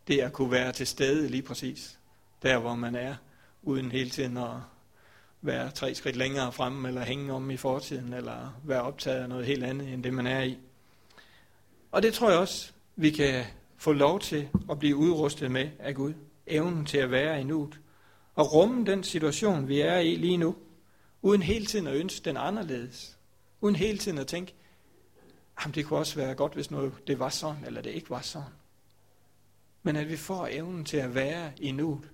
Det 0.09 0.18
at 0.20 0.33
kunne 0.33 0.50
være 0.50 0.72
til 0.72 0.87
stede 0.87 1.28
lige 1.28 1.42
præcis, 1.42 1.98
der 2.42 2.59
hvor 2.59 2.74
man 2.74 2.94
er, 2.94 3.14
uden 3.62 3.92
hele 3.92 4.11
tiden 4.11 4.37
at 4.37 4.50
være 5.42 5.70
tre 5.70 5.94
skridt 5.94 6.16
længere 6.16 6.52
fremme, 6.52 6.88
eller 6.88 7.05
hænge 7.05 7.33
om 7.33 7.50
i 7.50 7.57
fortiden, 7.57 8.12
eller 8.12 8.61
være 8.64 8.83
optaget 8.83 9.22
af 9.22 9.28
noget 9.28 9.46
helt 9.46 9.64
andet, 9.64 9.92
end 9.92 10.05
det 10.05 10.14
man 10.14 10.26
er 10.26 10.42
i. 10.42 10.59
Og 11.92 12.02
det 12.02 12.14
tror 12.14 12.31
jeg 12.31 12.38
også, 12.38 12.72
vi 12.96 13.11
kan 13.11 13.44
få 13.76 13.92
lov 13.92 14.20
til 14.20 14.48
at 14.70 14.78
blive 14.78 14.96
udrustet 14.96 15.50
med 15.50 15.70
af 15.78 15.94
Gud. 15.94 16.14
Evnen 16.46 16.87
til 16.87 16.98
at 16.98 17.11
være 17.11 17.40
i 17.40 17.44
nuet. 17.44 17.81
Og 18.35 18.55
rumme 18.55 18.87
den 18.87 19.05
situation, 19.05 19.68
vi 19.68 19.81
er 19.81 19.98
i 19.98 20.14
lige 20.14 20.37
nu, 20.37 20.57
uden 21.22 21.42
hele 21.42 21.66
tiden 21.66 21.87
at 21.87 21.94
ønske 21.94 22.24
den 22.24 22.37
anderledes. 22.37 23.18
Uden 23.61 23.76
hele 23.76 23.98
tiden 23.98 24.18
at 24.18 24.26
tænke, 24.26 24.55
jamen 25.61 25.74
det 25.74 25.87
kunne 25.87 25.98
også 25.98 26.16
være 26.16 26.35
godt, 26.35 26.55
hvis 26.55 26.70
noget, 26.70 26.92
det 27.07 27.18
var 27.18 27.28
sådan, 27.28 27.64
eller 27.66 27.83
det 27.83 27.90
ikke 27.90 28.11
var 28.11 28.20
sådan. 28.20 28.52
Men 29.83 29.96
at 29.96 30.09
vi 30.09 30.16
får 30.16 30.48
evnen 30.50 30.85
til 30.85 30.96
at 30.96 31.14
være 31.14 31.52
i 31.59 31.72
nuet. 31.72 32.11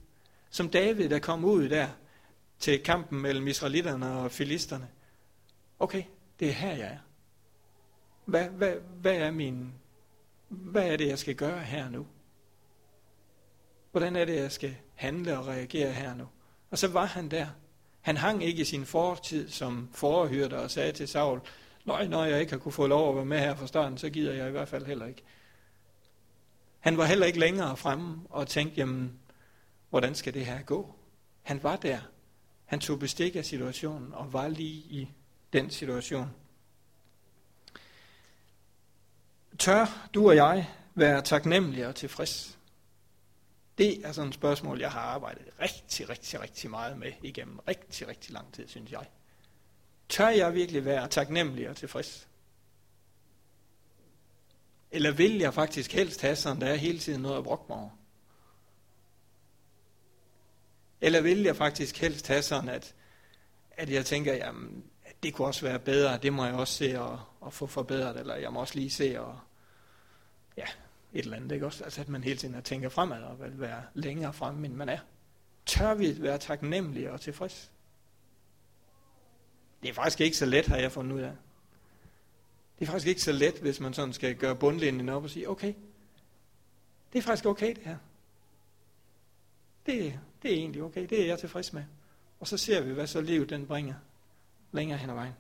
Som 0.51 0.69
David, 0.69 1.09
der 1.09 1.19
kom 1.19 1.45
ud 1.45 1.69
der 1.69 1.89
til 2.59 2.83
kampen 2.83 3.21
mellem 3.21 3.47
israelitterne 3.47 4.13
og 4.13 4.31
filisterne, 4.31 4.89
okay, 5.79 6.03
det 6.41 6.49
er 6.49 6.53
her, 6.53 6.75
jeg 6.75 6.87
er. 6.87 7.08
Hvad, 8.29 8.49
hvad, 8.49 8.75
hvad 9.01 9.17
er 9.17 9.31
min, 9.31 9.75
hvad 10.49 10.89
er 10.89 10.97
det, 10.97 11.09
jeg 11.09 11.19
skal 11.19 11.35
gøre 11.35 11.59
her 11.59 11.91
nu? 11.91 12.07
Hvordan 13.91 14.17
er 14.17 14.25
det, 14.25 14.37
jeg 14.37 14.53
skal 14.53 14.77
handle 14.95 15.39
og 15.39 15.47
reagere 15.47 15.93
her 15.93 16.15
nu? 16.15 16.25
Og 16.71 16.79
så 16.79 16.89
var 16.89 17.05
han 17.05 17.31
der. 17.31 17.47
Han 18.01 18.17
hang 18.17 18.45
ikke 18.45 18.63
i 18.63 18.65
sin 18.65 18.87
fortid 18.87 19.49
som 19.49 19.89
forhyrte 19.93 20.59
og 20.59 20.71
sagde 20.71 20.93
til 20.93 21.09
Saul, 21.09 21.41
Nej, 21.85 22.07
når 22.07 22.25
jeg 22.25 22.41
ikke 22.41 22.53
har 22.53 22.59
kunne 22.59 22.73
få 22.73 22.87
lov 22.87 23.11
at 23.11 23.17
være 23.17 23.25
med 23.25 23.39
her 23.39 23.55
fra 23.55 23.67
starten, 23.67 23.99
så 23.99 24.11
gider 24.11 24.33
jeg 24.33 24.49
i 24.49 24.51
hvert 24.51 24.69
fald 24.69 24.87
heller 24.87 25.07
ikke. 25.07 25.23
Han 26.81 26.97
var 26.97 27.05
heller 27.05 27.27
ikke 27.27 27.39
længere 27.39 27.77
fremme 27.77 28.21
og 28.31 28.47
tænkte, 28.47 28.77
jamen, 28.77 29.19
hvordan 29.91 30.15
skal 30.15 30.35
det 30.35 30.47
her 30.47 30.63
gå? 30.63 30.95
Han 31.43 31.63
var 31.63 31.77
der. 31.77 31.99
Han 32.65 32.81
tog 32.81 32.99
bestik 32.99 33.37
af 33.37 33.45
situationen 33.45 34.15
og 34.15 34.33
var 34.33 34.49
lige 34.49 34.75
i 34.75 35.09
den 35.53 35.71
situation. 35.71 36.31
Tør 39.59 40.09
du 40.15 40.29
og 40.29 40.37
jeg 40.37 40.71
være 40.95 41.23
taknemmelige 41.23 41.89
og 41.89 41.95
tilfreds? 41.95 42.59
Det 43.79 44.07
er 44.07 44.13
sådan 44.13 44.29
et 44.29 44.35
spørgsmål, 44.35 44.81
jeg 44.81 44.91
har 44.91 45.01
arbejdet 45.01 45.47
rigtig, 45.61 46.09
rigtig, 46.09 46.41
rigtig 46.41 46.71
meget 46.71 46.99
med 46.99 47.13
igennem 47.23 47.59
rigtig, 47.59 48.09
rigtig 48.09 48.33
lang 48.33 48.53
tid, 48.53 48.69
synes 48.69 48.93
jeg. 48.93 49.07
Tør 50.09 50.29
jeg 50.29 50.55
virkelig 50.55 50.85
være 50.85 51.09
taknemmelig 51.09 51.69
og 51.69 51.77
tilfreds? 51.77 52.29
Eller 54.91 55.11
vil 55.11 55.39
jeg 55.39 55.55
faktisk 55.55 55.93
helst 55.93 56.21
have 56.21 56.37
sådan, 56.37 56.61
der 56.61 56.67
er 56.67 56.75
hele 56.75 56.99
tiden 56.99 57.23
noget 57.23 57.39
at 57.39 57.45
brokke 57.45 57.65
mig 57.69 57.79
over? 57.79 57.91
Eller 61.01 61.21
vil 61.21 61.43
jeg 61.43 61.57
faktisk 61.57 61.99
helst 61.99 62.27
have 62.27 62.43
sådan, 62.43 62.69
at, 62.69 62.95
at 63.71 63.91
jeg 63.91 64.07
tænker, 64.07 64.35
jamen, 64.35 64.85
det 65.23 65.35
kunne 65.35 65.47
også 65.47 65.67
være 65.67 65.79
bedre, 65.79 66.19
det 66.19 66.33
må 66.33 66.45
jeg 66.45 66.55
også 66.55 66.75
se 66.75 67.01
og, 67.01 67.21
og 67.41 67.53
få 67.53 67.67
forbedret, 67.67 68.21
eller 68.21 68.37
jeg 68.37 68.53
må 68.53 68.61
også 68.61 68.75
lige 68.75 68.91
se 68.91 69.21
og, 69.21 69.41
ja, 70.59 70.67
et 71.13 71.25
eller 71.25 71.37
andet, 71.37 71.53
ikke 71.53 71.67
også? 71.67 71.85
Altså, 71.85 72.01
at 72.01 72.09
man 72.09 72.25
hele 72.25 72.39
tiden 72.39 72.63
tænker 72.63 72.89
fremad 72.89 73.23
og 73.23 73.41
vil 73.41 73.61
være 73.61 73.83
længere 73.95 74.33
fremme, 74.33 74.67
end 74.67 74.75
man 74.75 74.89
er. 74.89 74.99
Tør 75.67 75.95
vi 75.95 76.23
være 76.23 76.39
taknemmelige 76.39 77.13
og 77.13 77.21
tilfreds? 77.21 77.71
Det 79.83 79.89
er 79.89 79.95
faktisk 79.95 80.21
ikke 80.21 80.37
så 80.37 80.47
let, 80.47 80.67
har 80.67 80.77
jeg 80.77 80.93
fundet 80.93 81.17
ud 81.17 81.21
af. 81.21 81.33
Det 82.79 82.87
er 82.87 82.91
faktisk 82.91 83.07
ikke 83.09 83.23
så 83.23 83.33
let, 83.33 83.55
hvis 83.55 83.81
man 83.81 83.95
sådan 83.95 84.13
skal 84.13 84.37
gøre 84.37 84.57
bundlinjen 84.57 85.09
op 85.09 85.25
og 85.25 85.31
sige, 85.31 85.51
okay, 85.51 85.75
det 87.13 87.19
er 87.19 87.23
faktisk 87.23 87.47
okay 87.47 87.75
det 87.75 87.85
her. 87.85 87.97
Det, 89.87 90.21
det 90.43 90.53
er 90.53 90.57
egentlig 90.57 90.83
okay, 90.83 91.07
det 91.11 91.23
er 91.23 91.27
jeg 91.27 91.39
tilfreds 91.39 91.73
med. 91.73 91.85
Og 92.41 92.47
så 92.47 92.57
ser 92.57 92.81
vi, 92.81 92.93
hvad 92.93 93.07
så 93.07 93.21
livet 93.21 93.51
den 93.51 93.67
bringer 93.67 93.95
længere 94.73 94.99
hen 94.99 95.11
ad 95.11 95.15
vejen. 95.15 95.35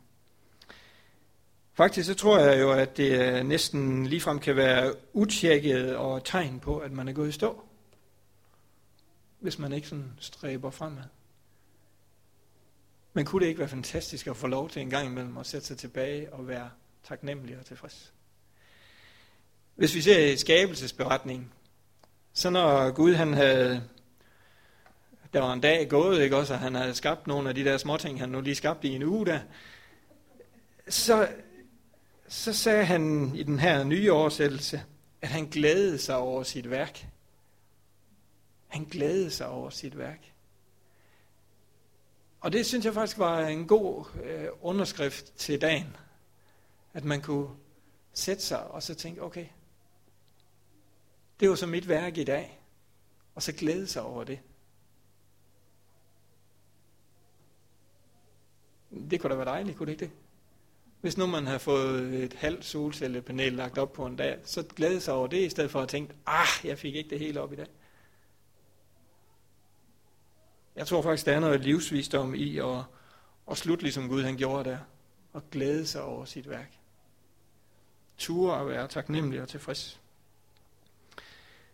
Faktisk 1.78 2.06
så 2.06 2.14
tror 2.14 2.38
jeg 2.38 2.60
jo, 2.60 2.72
at 2.72 2.96
det 2.96 3.20
øh, 3.20 3.44
næsten 3.44 4.06
ligefrem 4.06 4.38
kan 4.38 4.56
være 4.56 4.94
utjekket 5.12 5.96
og 5.96 6.24
tegn 6.24 6.60
på, 6.60 6.78
at 6.78 6.92
man 6.92 7.08
er 7.08 7.12
gået 7.12 7.28
i 7.28 7.32
stå. 7.32 7.64
Hvis 9.40 9.58
man 9.58 9.72
ikke 9.72 9.88
sådan 9.88 10.12
stræber 10.20 10.70
fremad. 10.70 11.02
Men 13.12 13.24
kunne 13.24 13.42
det 13.42 13.48
ikke 13.48 13.58
være 13.58 13.68
fantastisk 13.68 14.26
at 14.26 14.36
få 14.36 14.46
lov 14.46 14.70
til 14.70 14.82
en 14.82 14.90
gang 14.90 15.06
imellem 15.06 15.36
at 15.36 15.46
sætte 15.46 15.66
sig 15.66 15.78
tilbage 15.78 16.32
og 16.32 16.48
være 16.48 16.70
taknemmelig 17.04 17.58
og 17.58 17.66
tilfreds? 17.66 18.12
Hvis 19.74 19.94
vi 19.94 20.00
ser 20.00 20.36
skabelsesberetningen, 20.36 21.52
så 22.32 22.50
når 22.50 22.90
Gud 22.90 23.14
han 23.14 23.34
havde, 23.34 23.84
der 25.32 25.40
var 25.40 25.52
en 25.52 25.60
dag 25.60 25.88
gået, 25.88 26.22
ikke 26.22 26.36
også, 26.36 26.54
og 26.54 26.60
han 26.60 26.74
havde 26.74 26.94
skabt 26.94 27.26
nogle 27.26 27.48
af 27.48 27.54
de 27.54 27.64
der 27.64 27.78
småting, 27.78 28.20
han 28.20 28.28
nu 28.28 28.40
lige 28.40 28.54
skabte 28.54 28.88
i 28.88 28.94
en 28.94 29.02
uge 29.02 29.26
der, 29.26 29.40
så, 30.88 31.28
så 32.28 32.52
sagde 32.52 32.84
han 32.84 33.32
i 33.34 33.42
den 33.42 33.58
her 33.58 33.84
nye 33.84 34.12
oversættelse, 34.12 34.84
at 35.22 35.28
han 35.28 35.46
glædede 35.46 35.98
sig 35.98 36.16
over 36.16 36.42
sit 36.42 36.70
værk. 36.70 37.06
Han 38.66 38.84
glædede 38.84 39.30
sig 39.30 39.48
over 39.48 39.70
sit 39.70 39.98
værk. 39.98 40.32
Og 42.40 42.52
det 42.52 42.66
synes 42.66 42.84
jeg 42.84 42.94
faktisk 42.94 43.18
var 43.18 43.40
en 43.40 43.66
god 43.66 44.04
øh, 44.24 44.48
underskrift 44.60 45.32
til 45.36 45.60
dagen. 45.60 45.96
At 46.92 47.04
man 47.04 47.22
kunne 47.22 47.48
sætte 48.12 48.42
sig 48.42 48.66
og 48.66 48.82
så 48.82 48.94
tænke, 48.94 49.22
okay, 49.22 49.46
det 51.40 51.50
var 51.50 51.54
så 51.54 51.66
mit 51.66 51.88
værk 51.88 52.16
i 52.16 52.24
dag. 52.24 52.60
Og 53.34 53.42
så 53.42 53.52
glæde 53.52 53.86
sig 53.86 54.02
over 54.02 54.24
det. 54.24 54.40
Det 59.10 59.20
kunne 59.20 59.30
da 59.30 59.36
være 59.36 59.44
dejligt, 59.44 59.76
kunne 59.76 59.86
det 59.86 59.92
ikke 59.92 60.04
det? 60.04 60.27
Hvis 61.00 61.16
nu 61.16 61.26
man 61.26 61.46
har 61.46 61.58
fået 61.58 62.14
et 62.14 62.34
halvt 62.34 62.64
solcellepanel 62.64 63.52
lagt 63.52 63.78
op 63.78 63.92
på 63.92 64.06
en 64.06 64.16
dag, 64.16 64.38
så 64.44 64.62
glæde 64.62 65.00
sig 65.00 65.14
over 65.14 65.26
det, 65.26 65.38
i 65.38 65.48
stedet 65.48 65.70
for 65.70 65.80
at 65.80 65.88
tænke, 65.88 66.14
ah, 66.26 66.46
jeg 66.64 66.78
fik 66.78 66.94
ikke 66.94 67.10
det 67.10 67.18
hele 67.18 67.40
op 67.40 67.52
i 67.52 67.56
dag. 67.56 67.66
Jeg 70.76 70.86
tror 70.86 71.02
faktisk, 71.02 71.26
der 71.26 71.32
er 71.32 71.40
noget 71.40 71.60
livsvisdom 71.60 72.34
i 72.34 72.58
at, 72.58 72.82
at 73.50 73.56
slutte 73.56 73.82
ligesom 73.82 74.08
Gud 74.08 74.22
han 74.22 74.36
gjorde 74.36 74.70
der, 74.70 74.78
og 75.32 75.50
glæde 75.50 75.86
sig 75.86 76.02
over 76.02 76.24
sit 76.24 76.48
værk. 76.48 76.78
Ture 78.18 78.60
at 78.60 78.68
være 78.68 78.88
taknemmelig 78.88 79.42
og 79.42 79.48
tilfreds. 79.48 80.00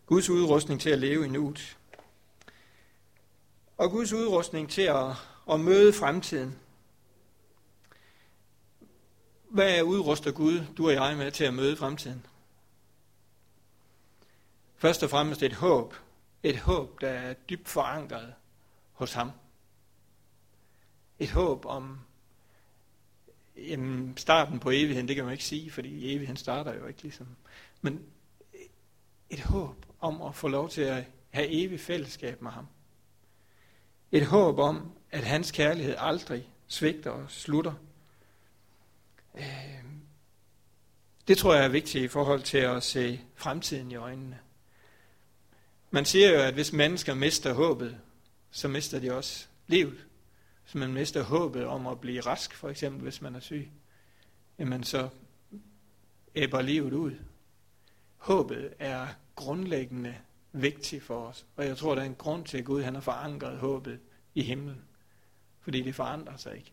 Guds 0.06 0.30
udrustning 0.30 0.80
til 0.80 0.90
at 0.90 0.98
leve 0.98 1.26
i 1.26 1.28
nuet. 1.28 1.76
Og 3.76 3.90
Guds 3.90 4.12
udrustning 4.12 4.70
til 4.70 4.82
at, 4.82 5.10
at 5.52 5.60
møde 5.60 5.92
fremtiden. 5.92 6.58
Hvad 9.54 9.78
er 9.78 9.82
udruster 9.82 10.32
Gud, 10.32 10.64
du 10.76 10.86
og 10.86 10.92
jeg, 10.92 11.16
med 11.16 11.30
til 11.30 11.44
at 11.44 11.54
møde 11.54 11.76
fremtiden? 11.76 12.26
Først 14.76 15.02
og 15.02 15.10
fremmest 15.10 15.42
et 15.42 15.52
håb. 15.52 15.94
Et 16.42 16.58
håb, 16.58 17.00
der 17.00 17.08
er 17.08 17.32
dybt 17.32 17.68
forankret 17.68 18.34
hos 18.92 19.12
ham. 19.12 19.30
Et 21.18 21.30
håb 21.30 21.66
om 21.66 21.98
jamen, 23.56 24.16
starten 24.16 24.60
på 24.60 24.70
evigheden, 24.70 25.08
det 25.08 25.16
kan 25.16 25.24
man 25.24 25.32
ikke 25.32 25.44
sige, 25.44 25.70
fordi 25.70 26.14
evigheden 26.14 26.36
starter 26.36 26.74
jo 26.74 26.86
ikke 26.86 27.02
ligesom. 27.02 27.26
Men 27.80 28.02
et 29.30 29.40
håb 29.40 29.86
om 30.00 30.22
at 30.22 30.34
få 30.34 30.48
lov 30.48 30.68
til 30.68 30.82
at 30.82 31.04
have 31.30 31.48
evig 31.48 31.80
fællesskab 31.80 32.42
med 32.42 32.50
ham. 32.50 32.66
Et 34.12 34.26
håb 34.26 34.58
om, 34.58 34.92
at 35.10 35.24
hans 35.24 35.50
kærlighed 35.50 35.94
aldrig 35.98 36.48
svigter 36.66 37.10
og 37.10 37.30
slutter. 37.30 37.74
Øhm, 39.34 40.00
det 41.28 41.38
tror 41.38 41.54
jeg 41.54 41.64
er 41.64 41.68
vigtigt 41.68 42.04
i 42.04 42.08
forhold 42.08 42.42
til 42.42 42.58
at 42.58 42.82
se 42.82 43.20
fremtiden 43.34 43.90
i 43.90 43.94
øjnene. 43.94 44.38
Man 45.90 46.04
siger 46.04 46.30
jo, 46.30 46.38
at 46.38 46.54
hvis 46.54 46.72
mennesker 46.72 47.14
mister 47.14 47.52
håbet, 47.52 47.98
så 48.50 48.68
mister 48.68 48.98
de 48.98 49.12
også 49.12 49.46
livet. 49.66 50.06
Hvis 50.62 50.74
man 50.74 50.92
mister 50.92 51.22
håbet 51.22 51.66
om 51.66 51.86
at 51.86 52.00
blive 52.00 52.20
rask, 52.20 52.54
for 52.54 52.68
eksempel 52.68 53.02
hvis 53.02 53.22
man 53.22 53.34
er 53.34 53.40
syg, 53.40 53.70
jamen 54.58 54.84
så 54.84 55.08
æbber 56.34 56.62
livet 56.62 56.92
ud. 56.92 57.12
Håbet 58.16 58.74
er 58.78 59.06
grundlæggende 59.34 60.14
vigtigt 60.52 61.02
for 61.02 61.26
os, 61.26 61.46
og 61.56 61.66
jeg 61.66 61.76
tror, 61.76 61.94
der 61.94 62.02
er 62.02 62.06
en 62.06 62.14
grund 62.14 62.44
til, 62.44 62.58
at 62.58 62.64
Gud 62.64 62.82
han 62.82 62.94
har 62.94 63.00
forankret 63.00 63.58
håbet 63.58 64.00
i 64.34 64.42
himlen. 64.42 64.84
Fordi 65.60 65.82
det 65.82 65.94
forandrer 65.94 66.36
sig 66.36 66.56
ikke. 66.56 66.72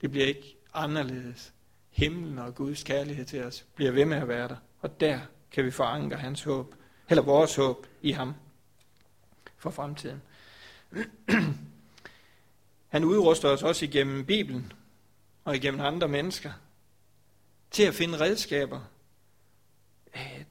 Det 0.00 0.10
bliver 0.10 0.26
ikke 0.26 0.56
anderledes. 0.74 1.54
Himlen 1.96 2.38
og 2.38 2.54
Guds 2.54 2.82
kærlighed 2.82 3.24
til 3.24 3.44
os 3.44 3.66
bliver 3.74 3.92
ved 3.92 4.04
med 4.04 4.16
at 4.16 4.28
være 4.28 4.48
der, 4.48 4.56
og 4.80 5.00
der 5.00 5.20
kan 5.50 5.64
vi 5.64 5.70
forankre 5.70 6.16
hans 6.16 6.42
håb, 6.42 6.74
eller 7.08 7.22
vores 7.22 7.56
håb 7.56 7.86
i 8.02 8.10
ham 8.10 8.34
for 9.56 9.70
fremtiden. 9.70 10.22
Han 12.94 13.04
udruster 13.04 13.48
os 13.48 13.62
også 13.62 13.84
igennem 13.84 14.24
Bibelen 14.24 14.72
og 15.44 15.56
igennem 15.56 15.80
andre 15.80 16.08
mennesker 16.08 16.52
til 17.70 17.82
at 17.82 17.94
finde 17.94 18.20
redskaber. 18.20 18.80
Øh, 20.16 20.44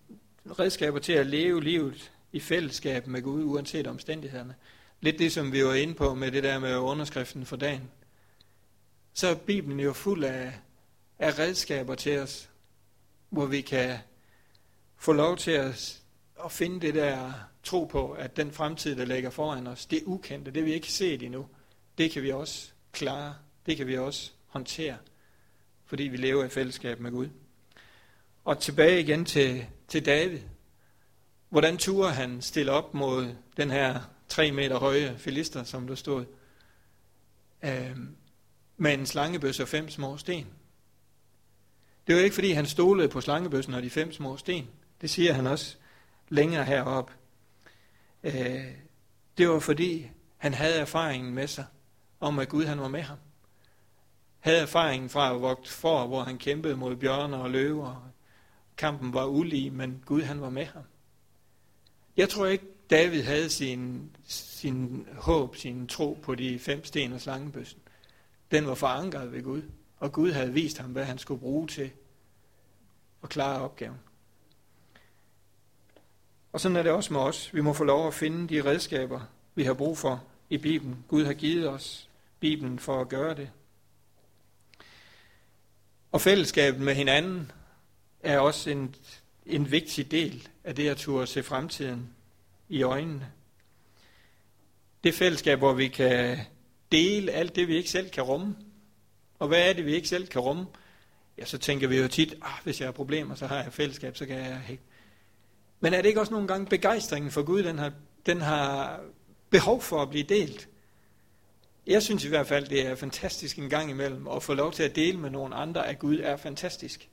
redskaber 0.60 1.00
til 1.00 1.14
at 1.14 1.28
leve 1.28 1.64
livet 1.64 2.12
i 2.32 2.40
fællesskab 2.40 3.08
med 3.08 3.22
Gud, 3.22 3.44
uanset 3.44 3.88
omstændighederne. 3.88 4.56
Lidt 5.02 5.20
det, 5.20 5.32
som 5.32 5.52
vi 5.52 5.66
var 5.66 5.74
inde 5.74 5.94
på 5.94 6.14
med 6.14 6.32
det 6.32 6.44
der 6.44 6.60
med 6.60 6.78
underskriften 6.78 7.46
for 7.46 7.56
dagen. 7.56 7.92
Så 9.14 9.28
er 9.28 9.36
Bibelen 9.36 9.80
jo 9.80 9.94
fuld 9.94 10.24
af, 10.24 10.60
er 11.20 11.40
redskaber 11.40 11.96
til 11.96 12.20
os, 12.20 12.50
hvor 13.30 13.46
vi 13.46 13.62
kan 13.62 13.98
få 14.98 15.14
lov 15.14 15.38
til 15.38 15.52
at, 15.52 16.02
at 16.46 16.52
finde 16.52 16.82
det 16.82 16.96
der 16.96 17.34
tro 17.64 17.86
på, 17.86 18.12
at 18.12 18.38
den 18.38 18.52
fremtid, 18.52 18.96
der 18.96 19.06
ligger 19.06 19.30
foran 19.30 19.68
os, 19.68 19.86
det 19.86 20.04
ukendte, 20.06 20.52
det 20.52 20.66
vi 20.66 20.74
ikke 20.74 20.92
set 20.92 21.24
endnu, 21.24 21.48
det 21.98 22.12
kan 22.12 22.24
vi 22.24 22.32
også 22.32 22.72
klare, 22.92 23.36
det 23.66 23.78
kan 23.78 23.88
vi 23.88 23.98
også 23.98 24.32
håndtere, 24.48 24.98
fordi 25.86 26.04
vi 26.04 26.18
lever 26.18 26.44
i 26.44 26.50
fællesskab 26.50 27.00
med 27.00 27.12
Gud. 27.12 27.30
Og 28.46 28.60
tilbage 28.60 29.00
igen 29.00 29.26
til, 29.26 29.66
til 29.88 30.06
David. 30.06 30.40
Hvordan 31.50 31.78
turer 31.78 32.10
han 32.10 32.42
stille 32.42 32.72
op 32.72 32.94
mod 32.94 33.36
den 33.58 33.72
her 33.72 34.02
tre 34.30 34.52
meter 34.52 34.80
høje 34.80 35.16
filister, 35.18 35.64
som 35.64 35.88
der 35.88 35.96
stod, 35.96 36.26
øh, 37.64 37.98
med 38.78 38.94
en 38.94 39.06
slangebøs 39.06 39.60
og 39.60 39.68
fem 39.68 39.90
små 39.90 40.18
sten? 40.18 40.48
Det 42.08 42.16
var 42.16 42.22
ikke, 42.22 42.34
fordi 42.34 42.52
han 42.52 42.66
stolede 42.66 43.10
på 43.10 43.22
slangebøssen 43.22 43.74
og 43.74 43.84
de 43.84 43.90
fem 43.90 44.12
små 44.12 44.38
sten. 44.38 44.68
Det 45.02 45.10
siger 45.10 45.34
han 45.34 45.48
også 45.48 45.76
længere 46.30 46.64
herop. 46.64 47.12
Øh, 48.24 48.66
det 49.38 49.50
var, 49.50 49.60
fordi 49.60 50.10
han 50.38 50.54
havde 50.54 50.76
erfaringen 50.76 51.34
med 51.34 51.48
sig 51.48 51.66
om, 52.20 52.40
at 52.40 52.50
Gud 52.50 52.66
han 52.66 52.80
var 52.80 52.88
med 52.88 53.02
ham. 53.02 53.18
Havde 54.40 54.60
erfaringen 54.60 55.10
fra 55.10 55.36
at 55.36 55.42
vogte 55.42 55.72
for, 55.72 56.08
hvor 56.08 56.24
han 56.24 56.38
kæmpede 56.38 56.76
mod 56.76 56.96
bjørner 56.96 57.38
og 57.38 57.50
løver. 57.50 58.12
Kampen 58.78 59.14
var 59.14 59.26
ulig, 59.26 59.74
men 59.74 60.04
Gud 60.06 60.22
han 60.22 60.42
var 60.42 60.50
med 60.50 60.66
ham. 60.66 60.84
Jeg 62.18 62.30
tror 62.30 62.46
ikke, 62.46 62.66
David 62.90 63.24
havde 63.24 63.50
sin, 63.50 64.12
sin 64.24 65.08
håb, 65.18 65.56
sin 65.56 65.88
tro 65.88 66.20
på 66.24 66.36
de 66.36 66.60
fem 66.60 66.86
sten 66.86 67.14
og 67.14 67.22
slangebøssen. 67.22 67.80
Den 68.52 68.68
var 68.68 68.76
forankret 68.76 69.32
ved 69.32 69.44
Gud, 69.44 69.62
og 70.00 70.12
Gud 70.12 70.32
havde 70.32 70.54
vist 70.54 70.78
ham, 70.78 70.92
hvad 70.92 71.06
han 71.06 71.18
skulle 71.18 71.40
bruge 71.40 71.68
til 71.68 71.92
at 73.24 73.30
klare 73.30 73.62
opgaven. 73.62 74.00
Og 76.52 76.62
sådan 76.62 76.76
er 76.76 76.84
det 76.84 76.92
også 76.92 77.14
med 77.14 77.22
os. 77.22 77.54
Vi 77.54 77.62
må 77.62 77.74
få 77.74 77.84
lov 77.84 78.08
at 78.08 78.14
finde 78.14 78.56
de 78.56 78.66
redskaber, 78.66 79.22
vi 79.56 79.64
har 79.64 79.74
brug 79.74 79.98
for 79.98 80.24
i 80.50 80.58
Bibelen. 80.58 81.06
Gud 81.08 81.26
har 81.26 81.34
givet 81.34 81.70
os 81.70 82.10
Bibelen 82.40 82.80
for 82.80 83.02
at 83.02 83.10
gøre 83.10 83.36
det. 83.36 83.50
Og 86.12 86.22
fællesskabet 86.22 86.82
med 86.82 86.96
hinanden 86.96 87.52
er 88.24 88.40
også 88.40 88.70
en, 88.70 88.96
en 89.46 89.72
vigtig 89.72 90.12
del 90.12 90.48
af 90.64 90.76
det 90.76 90.90
at 90.90 90.98
turde 90.98 91.28
se 91.28 91.44
fremtiden 91.44 92.10
i 92.70 92.84
øjnene. 92.84 93.32
Det 95.04 95.14
fællesskab, 95.14 95.58
hvor 95.58 95.74
vi 95.74 95.88
kan 95.88 96.40
dele 96.92 97.32
alt 97.32 97.56
det, 97.56 97.68
vi 97.68 97.76
ikke 97.76 97.90
selv 97.90 98.10
kan 98.10 98.24
rumme. 98.24 98.56
Og 99.40 99.48
hvad 99.48 99.70
er 99.70 99.74
det, 99.74 99.86
vi 99.86 99.96
ikke 99.96 100.08
selv 100.08 100.28
kan 100.28 100.42
rumme? 100.42 100.66
Ja, 101.38 101.46
så 101.46 101.58
tænker 101.58 101.88
vi 101.88 101.98
jo 101.98 102.08
tit, 102.08 102.34
ah, 102.42 102.64
hvis 102.64 102.80
jeg 102.80 102.88
har 102.88 102.92
problemer, 102.92 103.36
så 103.36 103.48
har 103.48 103.64
jeg 103.64 103.74
fællesskab, 103.74 104.18
så 104.18 104.26
kan 104.26 104.38
jeg 104.38 104.62
ikke. 104.70 104.84
Men 105.80 105.94
er 105.94 106.02
det 106.02 106.10
ikke 106.10 106.20
også 106.20 106.34
nogle 106.34 106.48
gange 106.48 106.66
begejstringen 106.66 107.32
for 107.32 107.44
Gud, 107.44 107.64
den 107.64 107.80
har, 107.80 107.92
den 108.26 108.42
har 108.42 109.02
behov 109.50 109.82
for 109.82 110.02
at 110.02 110.10
blive 110.10 110.24
delt? 110.24 110.70
Jeg 111.88 112.04
synes 112.04 112.26
i 112.26 112.30
hvert 112.30 112.48
fald, 112.48 112.68
det 112.68 112.88
er 112.88 112.96
fantastisk 112.96 113.58
en 113.58 113.70
gang 113.70 113.90
imellem 113.90 114.28
at 114.28 114.44
få 114.44 114.54
lov 114.54 114.72
til 114.72 114.84
at 114.84 114.96
dele 114.96 115.20
med 115.20 115.30
nogle 115.30 115.56
andre, 115.56 115.88
at 115.88 116.00
Gud 116.00 116.20
er 116.20 116.38
fantastisk. 116.38 117.10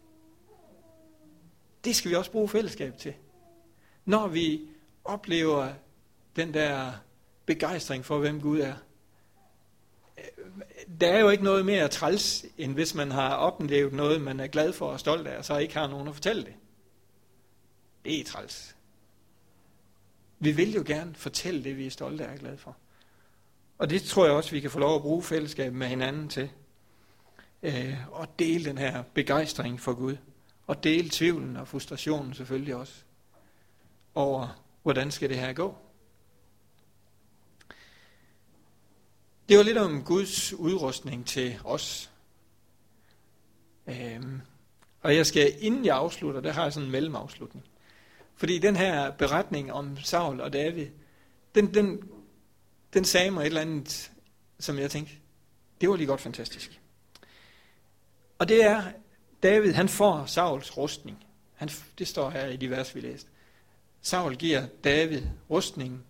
Det 1.85 1.97
skal 1.97 2.11
vi 2.11 2.17
også 2.17 2.31
bruge 2.31 2.49
fællesskab 2.49 2.99
til. 2.99 3.15
Når 4.05 4.29
vi 4.29 4.61
oplever 5.05 5.73
den 6.37 6.55
der 6.55 6.93
begejstring 7.47 8.05
for, 8.05 8.19
hvem 8.19 8.41
Gud 8.41 8.61
er. 8.61 8.75
Der 11.01 11.13
er 11.13 11.21
jo 11.21 11.29
ikke 11.29 11.45
noget 11.45 11.67
mere 11.67 11.89
træls, 11.89 12.45
end 12.59 12.75
hvis 12.75 12.95
man 12.95 13.11
har 13.11 13.35
oplevet 13.35 13.93
noget, 13.93 14.21
man 14.21 14.41
er 14.41 14.47
glad 14.47 14.73
for 14.73 14.87
og 14.87 15.01
stolt 15.01 15.27
af, 15.27 15.39
og 15.39 15.45
så 15.45 15.59
ikke 15.59 15.75
har 15.75 15.87
nogen 15.87 16.09
at 16.09 16.15
fortælle 16.15 16.45
det. 16.45 16.55
Det 18.05 18.21
er 18.21 18.25
træls. 18.25 18.77
Vi 20.39 20.53
vil 20.53 20.75
jo 20.75 20.83
gerne 20.87 21.15
fortælle 21.15 21.65
det, 21.65 21.77
vi 21.77 21.87
er 21.87 21.91
stolte 21.91 22.27
af 22.27 22.33
og 22.33 22.39
glade 22.39 22.59
for. 22.59 22.77
Og 23.79 23.91
det 23.91 24.03
tror 24.03 24.25
jeg 24.25 24.35
også, 24.35 24.51
vi 24.51 24.61
kan 24.61 24.71
få 24.71 24.79
lov 24.79 24.97
at 24.97 25.03
bruge 25.03 25.23
fællesskab 25.23 25.73
med 25.73 25.87
hinanden 25.87 26.29
til. 26.29 26.51
Øh, 27.63 27.97
og 28.11 28.39
dele 28.39 28.65
den 28.65 28.79
her 28.79 29.03
begejstring 29.15 29.81
for 29.81 29.95
Gud. 29.95 30.17
Og 30.67 30.85
dele 30.85 31.09
tvivlen 31.13 31.57
og 31.57 31.69
frustrationen 31.69 32.35
selvfølgelig 32.35 32.75
også. 32.75 32.95
Over, 34.15 34.63
hvordan 34.83 35.11
skal 35.11 35.29
det 35.29 35.39
her 35.39 35.53
gå? 35.53 35.77
Det 39.49 39.57
var 39.57 39.63
lidt 39.63 39.79
om 39.79 40.03
Guds 40.05 40.53
udrustning 40.53 41.27
til 41.27 41.59
os. 41.65 42.11
Øhm, 43.87 44.41
og 45.03 45.17
jeg 45.17 45.27
skal, 45.27 45.55
inden 45.61 45.85
jeg 45.85 45.97
afslutter, 45.97 46.41
der 46.41 46.53
har 46.53 46.63
jeg 46.63 46.73
sådan 46.73 46.87
en 46.87 46.93
mellemafslutning. 46.93 47.65
Fordi 48.37 48.59
den 48.59 48.77
her 48.77 49.11
beretning 49.11 49.73
om 49.73 49.99
Saul 50.03 50.41
og 50.41 50.53
David, 50.53 50.87
den, 51.55 51.75
den, 51.75 52.09
den 52.95 53.05
sagde 53.05 53.31
mig 53.31 53.41
et 53.41 53.47
eller 53.47 53.61
andet, 53.61 54.13
som 54.59 54.79
jeg 54.79 54.91
tænkte, 54.91 55.13
det 55.81 55.89
var 55.89 55.97
lige 55.97 56.07
godt 56.07 56.21
fantastisk. 56.21 56.81
Og 58.39 58.49
det 58.49 58.65
er, 58.65 58.83
David 59.43 59.73
han 59.73 59.89
får 59.89 60.27
Sauls 60.27 60.77
rustning. 60.77 61.25
Han, 61.55 61.71
det 61.99 62.09
står 62.09 62.31
her 62.31 62.47
i 62.47 62.57
de 62.57 62.71
vers, 62.71 62.95
vi 62.95 63.01
læste. 63.01 63.31
Saul 64.03 64.37
giver 64.37 64.67
David 64.85 65.23
rustningen, 65.51 66.03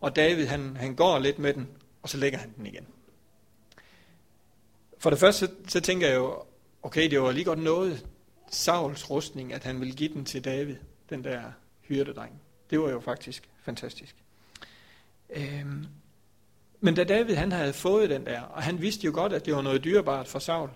og 0.00 0.16
David 0.16 0.46
han, 0.46 0.76
han 0.76 0.94
går 0.94 1.18
lidt 1.18 1.38
med 1.38 1.54
den, 1.54 1.68
og 2.04 2.10
så 2.10 2.16
lægger 2.16 2.38
han 2.38 2.52
den 2.56 2.66
igen. 2.66 2.86
For 4.98 5.10
det 5.10 5.18
første, 5.18 5.46
så, 5.46 5.52
så 5.68 5.80
tænker 5.80 6.06
jeg 6.08 6.16
jo, 6.16 6.42
okay, 6.82 7.10
det 7.10 7.20
var 7.20 7.32
lige 7.32 7.44
godt 7.44 7.58
noget 7.58 8.06
Sauls 8.50 9.10
rustning, 9.10 9.52
at 9.52 9.64
han 9.64 9.80
ville 9.80 9.94
give 9.94 10.14
den 10.14 10.24
til 10.24 10.44
David, 10.44 10.76
den 11.10 11.24
der 11.24 11.42
hyrdedreng. 11.80 12.40
Det 12.70 12.80
var 12.80 12.90
jo 12.90 13.00
faktisk 13.00 13.48
fantastisk. 13.62 14.16
Øhm, 15.30 15.86
men 16.80 16.94
da 16.94 17.04
David 17.04 17.34
han 17.34 17.52
havde 17.52 17.72
fået 17.72 18.10
den 18.10 18.26
der, 18.26 18.40
og 18.40 18.62
han 18.62 18.80
vidste 18.80 19.04
jo 19.04 19.12
godt, 19.14 19.32
at 19.32 19.46
det 19.46 19.54
var 19.54 19.62
noget 19.62 19.84
dyrebart 19.84 20.28
for 20.28 20.38
Saul, 20.38 20.70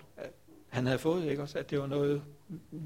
han 0.69 0.85
havde 0.85 0.99
fået, 0.99 1.25
ikke 1.25 1.41
også, 1.41 1.59
at 1.59 1.69
det 1.69 1.79
var 1.79 1.87
noget, 1.87 2.23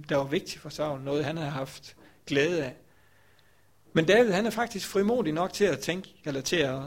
der 0.09 0.17
var 0.17 0.23
vigtigt 0.23 0.59
for 0.59 0.69
Saul, 0.69 1.01
noget 1.01 1.25
han 1.25 1.37
havde 1.37 1.51
haft 1.51 1.95
glæde 2.25 2.65
af. 2.65 2.75
Men 3.93 4.05
David 4.05 4.31
han 4.31 4.45
er 4.45 4.49
faktisk 4.49 4.87
frimodig 4.87 5.33
nok 5.33 5.53
til 5.53 5.65
at 5.65 5.79
tænke, 5.79 6.15
eller 6.25 6.41
til 6.41 6.55
at 6.55 6.81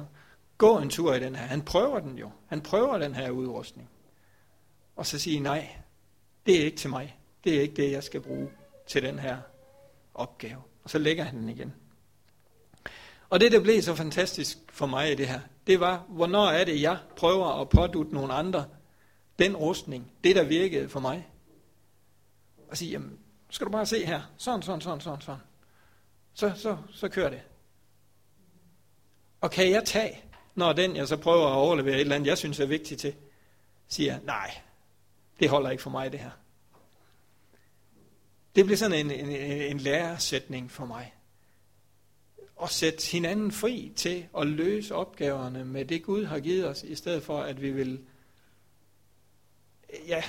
gå 0.58 0.78
en 0.78 0.90
tur 0.90 1.14
i 1.14 1.20
den 1.20 1.34
her. 1.34 1.46
Han 1.46 1.62
prøver 1.62 2.00
den 2.00 2.18
jo. 2.18 2.30
Han 2.46 2.60
prøver 2.60 2.98
den 2.98 3.14
her 3.14 3.30
udrustning. 3.30 3.90
Og 4.96 5.06
så 5.06 5.18
siger 5.18 5.40
nej, 5.40 5.76
det 6.46 6.60
er 6.60 6.64
ikke 6.64 6.76
til 6.76 6.90
mig. 6.90 7.18
Det 7.44 7.56
er 7.56 7.60
ikke 7.60 7.82
det, 7.82 7.92
jeg 7.92 8.04
skal 8.04 8.20
bruge 8.20 8.48
til 8.86 9.02
den 9.02 9.18
her 9.18 9.38
opgave. 10.14 10.62
Og 10.84 10.90
så 10.90 10.98
lægger 10.98 11.24
han 11.24 11.36
den 11.36 11.48
igen. 11.48 11.74
Og 13.28 13.40
det, 13.40 13.52
der 13.52 13.60
blev 13.60 13.82
så 13.82 13.94
fantastisk 13.94 14.58
for 14.68 14.86
mig 14.86 15.12
i 15.12 15.14
det 15.14 15.28
her, 15.28 15.40
det 15.66 15.80
var, 15.80 16.04
hvornår 16.08 16.46
er 16.46 16.64
det, 16.64 16.82
jeg 16.82 16.98
prøver 17.16 17.60
at 17.60 17.68
pådute 17.68 18.14
nogle 18.14 18.32
andre 18.32 18.64
den 19.38 19.56
rustning, 19.56 20.12
det 20.24 20.36
der 20.36 20.44
virkede 20.44 20.88
for 20.88 21.00
mig. 21.00 21.28
Og 22.70 22.76
sige, 22.76 22.90
jamen, 22.90 23.18
skal 23.50 23.66
du 23.66 23.72
bare 23.72 23.86
se 23.86 24.06
her, 24.06 24.22
sådan, 24.36 24.62
sådan, 24.62 24.80
sådan, 24.80 25.00
sådan, 25.00 25.20
sådan. 25.20 25.40
Så, 26.34 26.52
så, 26.56 26.76
så 26.90 27.08
kører 27.08 27.30
det. 27.30 27.42
Og 29.40 29.50
kan 29.50 29.70
jeg 29.70 29.84
tage, 29.84 30.22
når 30.56 30.72
den, 30.72 30.96
jeg 30.96 31.08
så 31.08 31.16
prøver 31.16 31.46
at 31.46 31.54
overlevere 31.54 31.94
et 31.94 32.00
eller 32.00 32.14
andet, 32.14 32.28
jeg 32.28 32.38
synes 32.38 32.60
er 32.60 32.66
vigtigt 32.66 33.00
til, 33.00 33.14
siger, 33.88 34.20
nej, 34.24 34.60
det 35.40 35.48
holder 35.48 35.70
ikke 35.70 35.82
for 35.82 35.90
mig 35.90 36.12
det 36.12 36.20
her. 36.20 36.30
Det 38.56 38.64
bliver 38.64 38.76
sådan 38.76 39.06
en, 39.06 39.10
en, 39.10 39.30
en 39.70 39.78
læresætning 39.78 40.70
for 40.70 40.86
mig. 40.86 41.14
At 42.62 42.70
sætte 42.70 43.10
hinanden 43.12 43.52
fri 43.52 43.92
til 43.96 44.26
at 44.38 44.46
løse 44.46 44.94
opgaverne 44.94 45.64
med 45.64 45.84
det 45.84 46.02
Gud 46.02 46.24
har 46.24 46.40
givet 46.40 46.68
os, 46.68 46.82
i 46.82 46.94
stedet 46.94 47.22
for 47.22 47.40
at 47.40 47.62
vi 47.62 47.70
vil 47.70 48.00
ja, 50.06 50.22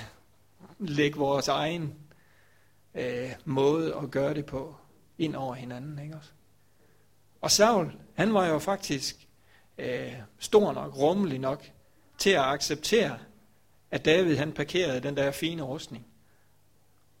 lægge 0.78 1.18
vores 1.18 1.48
egen 1.48 1.94
øh, 2.94 3.30
måde 3.44 3.94
at 3.94 4.10
gøre 4.10 4.34
det 4.34 4.46
på 4.46 4.76
ind 5.18 5.36
over 5.36 5.54
hinanden. 5.54 5.98
Ikke 5.98 6.16
også? 6.16 6.30
Og 7.40 7.50
Saul, 7.50 7.92
han 8.14 8.34
var 8.34 8.46
jo 8.46 8.58
faktisk 8.58 9.27
øh, 9.78 10.12
stor 10.38 10.72
nok, 10.72 10.96
rummelig 10.96 11.38
nok, 11.38 11.70
til 12.18 12.30
at 12.30 12.44
acceptere, 12.44 13.18
at 13.90 14.04
David 14.04 14.36
han 14.36 14.52
parkerede 14.52 15.00
den 15.00 15.16
der 15.16 15.30
fine 15.30 15.62
rustning. 15.62 16.06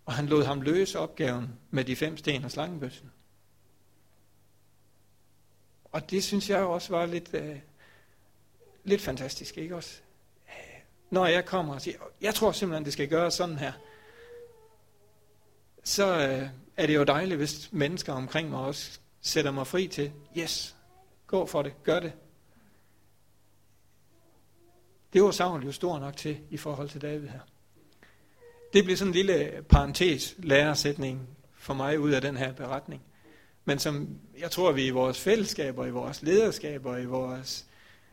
Og 0.04 0.12
han 0.12 0.26
lod 0.26 0.44
ham 0.44 0.60
løse 0.60 0.98
opgaven 0.98 1.58
med 1.70 1.84
de 1.84 1.96
fem 1.96 2.16
sten 2.16 2.44
og 2.44 2.50
slangebøssen. 2.50 3.10
Og 5.84 6.10
det 6.10 6.24
synes 6.24 6.50
jeg 6.50 6.62
også 6.62 6.92
var 6.92 7.06
lidt, 7.06 7.34
øh, 7.34 7.58
lidt 8.84 9.00
fantastisk, 9.00 9.58
ikke 9.58 9.76
også? 9.76 10.00
Øh, 10.48 10.80
når 11.10 11.26
jeg 11.26 11.44
kommer 11.44 11.74
og 11.74 11.82
siger, 11.82 11.96
jeg 12.20 12.34
tror 12.34 12.52
simpelthen, 12.52 12.84
det 12.84 12.92
skal 12.92 13.08
gøres 13.08 13.34
sådan 13.34 13.58
her, 13.58 13.72
så 15.84 16.28
øh, 16.28 16.48
er 16.76 16.86
det 16.86 16.94
jo 16.94 17.04
dejligt, 17.04 17.38
hvis 17.38 17.72
mennesker 17.72 18.12
omkring 18.12 18.50
mig 18.50 18.60
også 18.60 19.00
sætter 19.20 19.50
mig 19.50 19.66
fri 19.66 19.86
til, 19.86 20.12
yes, 20.38 20.76
gå 21.26 21.46
for 21.46 21.62
det, 21.62 21.82
gør 21.82 22.00
det. 22.00 22.12
Det 25.12 25.22
var 25.22 25.30
Saul 25.30 25.64
jo 25.64 25.72
stor 25.72 25.98
nok 25.98 26.16
til 26.16 26.38
i 26.50 26.56
forhold 26.56 26.88
til 26.88 27.02
David 27.02 27.28
her. 27.28 27.40
Det 28.72 28.84
blev 28.84 28.96
sådan 28.96 29.10
en 29.10 29.14
lille 29.14 29.64
parentes 29.68 30.34
læresætning 30.38 31.28
for 31.54 31.74
mig 31.74 32.00
ud 32.00 32.10
af 32.10 32.20
den 32.20 32.36
her 32.36 32.52
beretning. 32.52 33.02
Men 33.64 33.78
som 33.78 34.18
jeg 34.38 34.50
tror, 34.50 34.72
vi 34.72 34.86
i 34.86 34.90
vores 34.90 35.20
fællesskaber, 35.20 35.86
i 35.86 35.90
vores 35.90 36.22
lederskaber, 36.22 36.96
i 36.96 37.04
vores 37.04 37.66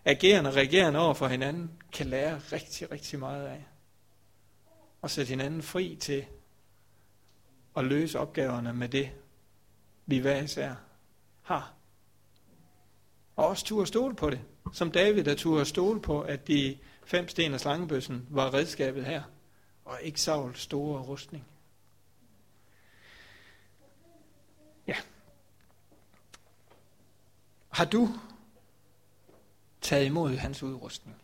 agerende 0.06 0.50
og 0.50 0.56
regerende 0.56 1.00
over 1.00 1.14
for 1.14 1.28
hinanden, 1.28 1.72
kan 1.94 2.08
lære 2.08 2.42
rigtig, 2.52 2.92
rigtig 2.92 3.20
meget 3.20 3.48
af. 3.48 3.66
Og 5.02 5.10
sætte 5.10 5.30
hinanden 5.30 5.62
fri 5.62 5.98
til 6.00 6.26
at 7.78 7.86
løse 7.86 8.20
opgaverne 8.20 8.74
med 8.74 8.90
det, 8.90 9.12
vi 10.06 10.18
hver 10.18 10.42
især 10.42 10.76
har. 11.42 11.74
Og 13.36 13.48
også 13.48 13.66
turde 13.66 13.88
stole 13.88 14.16
på 14.16 14.30
det 14.30 14.40
som 14.74 14.92
David, 14.92 15.24
der 15.24 15.36
turde 15.36 15.66
stole 15.66 16.02
på, 16.02 16.22
at 16.22 16.48
de 16.48 16.78
fem 17.06 17.28
sten 17.28 17.54
og 17.54 17.60
slangebøssen 17.60 18.28
var 18.30 18.54
redskabet 18.54 19.06
her, 19.06 19.24
og 19.86 20.02
ikke 20.02 20.22
Sauls 20.22 20.60
store 20.60 21.02
rustning. 21.02 21.46
Ja. 24.88 24.96
Har 27.70 27.86
du 27.86 28.10
taget 29.82 30.06
imod 30.06 30.36
hans 30.36 30.64
udrustning? 30.64 31.18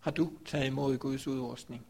Har 0.00 0.10
du 0.10 0.32
taget 0.46 0.66
imod 0.66 0.98
Guds 0.98 1.26
udrustning? 1.26 1.86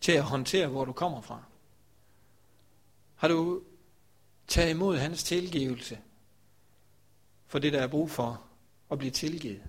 Til 0.00 0.12
at 0.12 0.22
håndtere, 0.22 0.66
hvor 0.66 0.84
du 0.84 0.92
kommer 0.92 1.20
fra? 1.20 1.42
Har 3.14 3.28
du 3.28 3.62
Tag 4.48 4.70
imod 4.70 4.96
hans 4.96 5.24
tilgivelse 5.24 5.98
for 7.46 7.58
det, 7.58 7.72
der 7.72 7.82
er 7.82 7.86
brug 7.86 8.10
for 8.10 8.42
at 8.90 8.98
blive 8.98 9.10
tilgivet? 9.10 9.62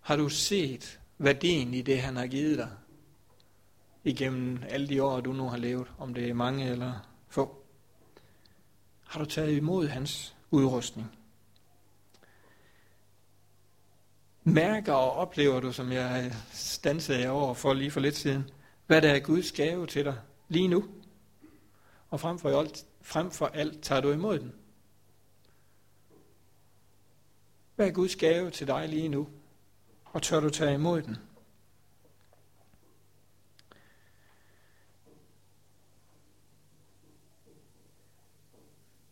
Har 0.00 0.16
du 0.16 0.28
set 0.28 1.00
værdien 1.18 1.74
i 1.74 1.82
det, 1.82 2.02
han 2.02 2.16
har 2.16 2.26
givet 2.26 2.58
dig 2.58 2.70
igennem 4.04 4.62
alle 4.68 4.88
de 4.88 5.02
år, 5.02 5.20
du 5.20 5.32
nu 5.32 5.48
har 5.48 5.56
levet, 5.56 5.86
om 5.98 6.14
det 6.14 6.28
er 6.28 6.34
mange 6.34 6.70
eller 6.70 6.92
få? 7.28 7.64
Har 9.06 9.18
du 9.18 9.24
taget 9.24 9.56
imod 9.56 9.88
hans 9.88 10.36
udrustning? 10.50 11.18
Mærker 14.44 14.92
og 14.92 15.12
oplever 15.12 15.60
du, 15.60 15.72
som 15.72 15.92
jeg 15.92 16.34
stansede 16.52 17.28
over 17.28 17.54
for 17.54 17.72
lige 17.72 17.90
for 17.90 18.00
lidt 18.00 18.16
siden, 18.16 18.50
hvad 18.86 19.02
der 19.02 19.10
er 19.14 19.20
Guds 19.20 19.52
gave 19.52 19.86
til 19.86 20.04
dig 20.04 20.18
lige 20.48 20.68
nu? 20.68 20.84
Og 22.10 22.20
frem 22.20 22.38
for 22.38 22.60
alt, 22.60 22.86
frem 23.02 23.30
for 23.30 23.46
alt 23.46 23.82
tager 23.82 24.00
du 24.00 24.12
imod 24.12 24.38
den. 24.38 24.52
Hvad 27.76 27.86
er 27.86 27.92
Guds 27.92 28.16
gave 28.16 28.50
til 28.50 28.66
dig 28.66 28.88
lige 28.88 29.08
nu? 29.08 29.28
Og 30.04 30.22
tør 30.22 30.40
du 30.40 30.50
tage 30.50 30.74
imod 30.74 31.02
den? 31.02 31.16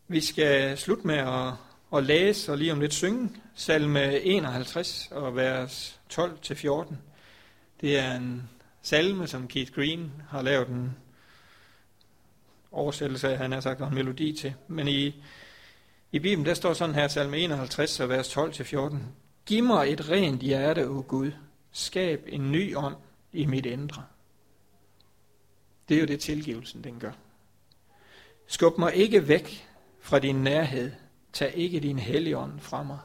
Vi 0.09 0.21
skal 0.21 0.79
slutte 0.79 1.07
med 1.07 1.17
at, 1.17 1.53
at 1.93 2.05
læse 2.05 2.53
og 2.53 2.59
lige 2.59 2.73
om 2.73 2.81
lidt 2.81 2.95
synge 2.95 3.31
salme 3.55 4.21
51 4.21 5.09
og 5.11 5.37
vers 5.37 6.01
12-14. 6.13 6.95
Det 7.81 7.99
er 7.99 8.17
en 8.17 8.49
salme, 8.83 9.27
som 9.27 9.49
Keith 9.49 9.73
Green 9.73 10.13
har 10.29 10.43
lavet 10.43 10.69
en 10.69 10.97
oversættelse 12.73 13.29
af, 13.29 13.39
han 13.39 13.53
har 13.53 13.61
sagt 13.61 13.81
en 13.81 13.95
melodi 13.95 14.33
til. 14.33 14.55
Men 14.69 14.89
i, 14.89 15.07
i 16.13 16.19
Bibelen, 16.19 16.47
der 16.47 16.55
står 16.55 16.73
sådan 16.73 16.95
her, 16.95 17.09
salme 17.09 17.39
51 17.39 18.01
vers 18.01 18.37
12-14. 18.39 18.97
Giv 19.47 19.65
mig 19.65 19.93
et 19.93 20.09
rent 20.09 20.41
hjerte, 20.41 20.89
o 20.89 21.05
Gud. 21.09 21.33
Skab 21.73 22.25
en 22.29 22.53
ny 22.53 22.77
ånd 22.77 22.97
i 23.33 23.47
mit 23.47 23.67
indre. 23.67 24.05
Det 25.89 25.97
er 25.97 26.01
jo 26.01 26.07
det, 26.07 26.21
tilgivelsen 26.21 26.85
den 26.85 27.01
gør. 27.01 27.13
Skub 28.47 28.79
mig 28.79 28.95
ikke 28.95 29.29
væk 29.29 29.69
fra 30.01 30.19
din 30.19 30.35
nærhed. 30.35 30.93
Tag 31.33 31.55
ikke 31.55 31.81
din 31.81 31.99
helligånd 31.99 32.61
fra 32.61 32.83
mig. 32.83 32.99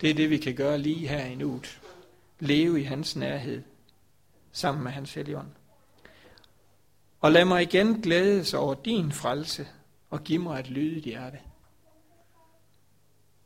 Det 0.00 0.10
er 0.10 0.14
det, 0.14 0.30
vi 0.30 0.38
kan 0.38 0.54
gøre 0.54 0.78
lige 0.78 1.08
her 1.08 1.24
i 1.24 1.34
nuet. 1.34 1.80
Leve 2.40 2.80
i 2.80 2.82
hans 2.82 3.16
nærhed, 3.16 3.62
sammen 4.52 4.84
med 4.84 4.92
hans 4.92 5.14
helligånd. 5.14 5.48
Og 7.22 7.32
lad 7.32 7.44
mig 7.44 7.62
igen 7.62 8.00
glædes 8.00 8.54
over 8.54 8.74
din 8.74 9.12
frelse, 9.12 9.68
og 10.10 10.24
giv 10.24 10.40
mig 10.40 10.60
et 10.60 10.70
lydigt 10.70 11.04
hjerte. 11.04 11.38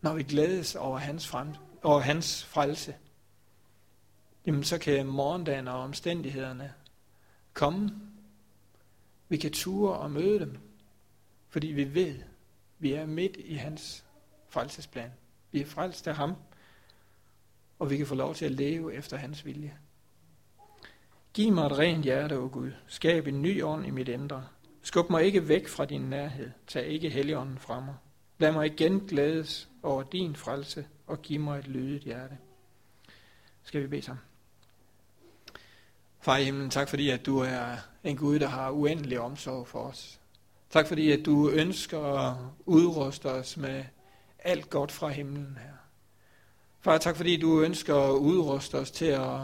Når 0.00 0.14
vi 0.14 0.22
glædes 0.22 0.74
over 0.74 0.98
hans, 0.98 1.28
frem, 1.28 1.48
over 1.82 2.00
hans 2.00 2.44
frelse, 2.44 2.96
jamen 4.46 4.64
så 4.64 4.78
kan 4.78 5.06
morgendagen 5.06 5.68
og 5.68 5.80
omstændighederne 5.80 6.74
komme. 7.52 7.90
Vi 9.28 9.36
kan 9.36 9.52
ture 9.52 9.96
og 9.96 10.10
møde 10.10 10.40
dem, 10.40 10.58
fordi 11.48 11.66
vi 11.66 11.94
ved, 11.94 12.14
vi 12.78 12.92
er 12.92 13.06
midt 13.06 13.36
i 13.36 13.54
hans 13.54 14.04
frelsesplan. 14.48 15.12
Vi 15.52 15.60
er 15.60 15.66
frelst 15.66 16.08
af 16.08 16.16
ham, 16.16 16.34
og 17.78 17.90
vi 17.90 17.96
kan 17.96 18.06
få 18.06 18.14
lov 18.14 18.34
til 18.34 18.44
at 18.44 18.52
leve 18.52 18.94
efter 18.94 19.16
hans 19.16 19.44
vilje. 19.44 19.78
Giv 21.36 21.52
mig 21.52 21.66
et 21.66 21.78
rent 21.78 22.04
hjerte, 22.04 22.38
o 22.38 22.48
Gud. 22.52 22.70
Skab 22.86 23.26
en 23.26 23.42
ny 23.42 23.62
ånd 23.62 23.86
i 23.86 23.90
mit 23.90 24.08
indre. 24.08 24.44
Skub 24.82 25.10
mig 25.10 25.24
ikke 25.24 25.48
væk 25.48 25.68
fra 25.68 25.84
din 25.84 26.00
nærhed. 26.00 26.50
Tag 26.66 26.86
ikke 26.86 27.10
helligånden 27.10 27.58
fra 27.58 27.80
mig. 27.80 27.94
Lad 28.38 28.52
mig 28.52 28.66
igen 28.66 29.00
glædes 29.00 29.68
over 29.82 30.02
din 30.02 30.36
frelse, 30.36 30.86
og 31.06 31.22
giv 31.22 31.40
mig 31.40 31.58
et 31.58 31.68
lydigt 31.68 32.04
hjerte. 32.04 32.38
Skal 33.62 33.82
vi 33.82 33.86
bede 33.86 34.02
sammen? 34.02 34.22
Far 36.20 36.36
i 36.36 36.44
himlen, 36.44 36.70
tak 36.70 36.88
fordi, 36.88 37.10
at 37.10 37.26
du 37.26 37.38
er 37.38 37.76
en 38.04 38.16
Gud, 38.16 38.38
der 38.38 38.48
har 38.48 38.70
uendelig 38.70 39.20
omsorg 39.20 39.68
for 39.68 39.80
os. 39.80 40.20
Tak 40.70 40.88
fordi, 40.88 41.12
at 41.12 41.26
du 41.26 41.50
ønsker 41.50 42.00
at 42.00 42.36
udruste 42.66 43.26
os 43.26 43.56
med 43.56 43.84
alt 44.38 44.70
godt 44.70 44.92
fra 44.92 45.08
himlen 45.08 45.58
her. 45.62 45.74
Far, 46.80 46.98
tak 46.98 47.16
fordi 47.16 47.36
du 47.36 47.60
ønsker 47.60 47.96
at 47.96 48.12
udruste 48.12 48.74
os 48.74 48.90
til 48.90 49.06
at 49.06 49.40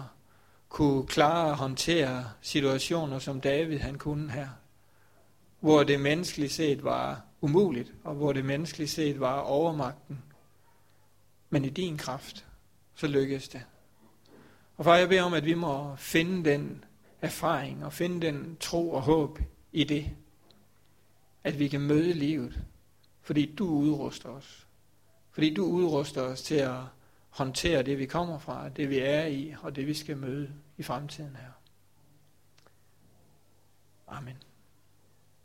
kunne 0.72 1.06
klare 1.06 1.50
at 1.50 1.56
håndtere 1.56 2.24
situationer, 2.40 3.18
som 3.18 3.40
David 3.40 3.78
han 3.78 3.98
kunne 3.98 4.32
her. 4.32 4.48
Hvor 5.60 5.82
det 5.82 6.00
menneskeligt 6.00 6.52
set 6.52 6.84
var 6.84 7.20
umuligt, 7.40 7.92
og 8.04 8.14
hvor 8.14 8.32
det 8.32 8.44
menneskeligt 8.44 8.90
set 8.90 9.20
var 9.20 9.40
overmagten. 9.40 10.22
Men 11.50 11.64
i 11.64 11.68
din 11.68 11.96
kraft, 11.96 12.46
så 12.94 13.06
lykkedes 13.06 13.48
det. 13.48 13.62
Og 14.76 14.84
far, 14.84 14.96
jeg 14.96 15.08
beder 15.08 15.22
om, 15.22 15.34
at 15.34 15.44
vi 15.44 15.54
må 15.54 15.96
finde 15.96 16.50
den 16.50 16.84
erfaring 17.20 17.84
og 17.84 17.92
finde 17.92 18.26
den 18.26 18.56
tro 18.60 18.90
og 18.90 19.02
håb 19.02 19.38
i 19.72 19.84
det. 19.84 20.10
At 21.44 21.58
vi 21.58 21.68
kan 21.68 21.80
møde 21.80 22.12
livet, 22.12 22.60
fordi 23.20 23.54
du 23.54 23.66
udruster 23.66 24.28
os. 24.28 24.66
Fordi 25.30 25.54
du 25.54 25.64
udruster 25.64 26.22
os 26.22 26.42
til 26.42 26.54
at 26.54 26.80
håndtere 27.32 27.82
det, 27.82 27.98
vi 27.98 28.06
kommer 28.06 28.38
fra, 28.38 28.68
det 28.68 28.90
vi 28.90 28.98
er 28.98 29.24
i, 29.26 29.54
og 29.62 29.76
det 29.76 29.86
vi 29.86 29.94
skal 29.94 30.16
møde 30.16 30.52
i 30.76 30.82
fremtiden 30.82 31.36
her. 31.36 31.52
Amen. 34.06 34.36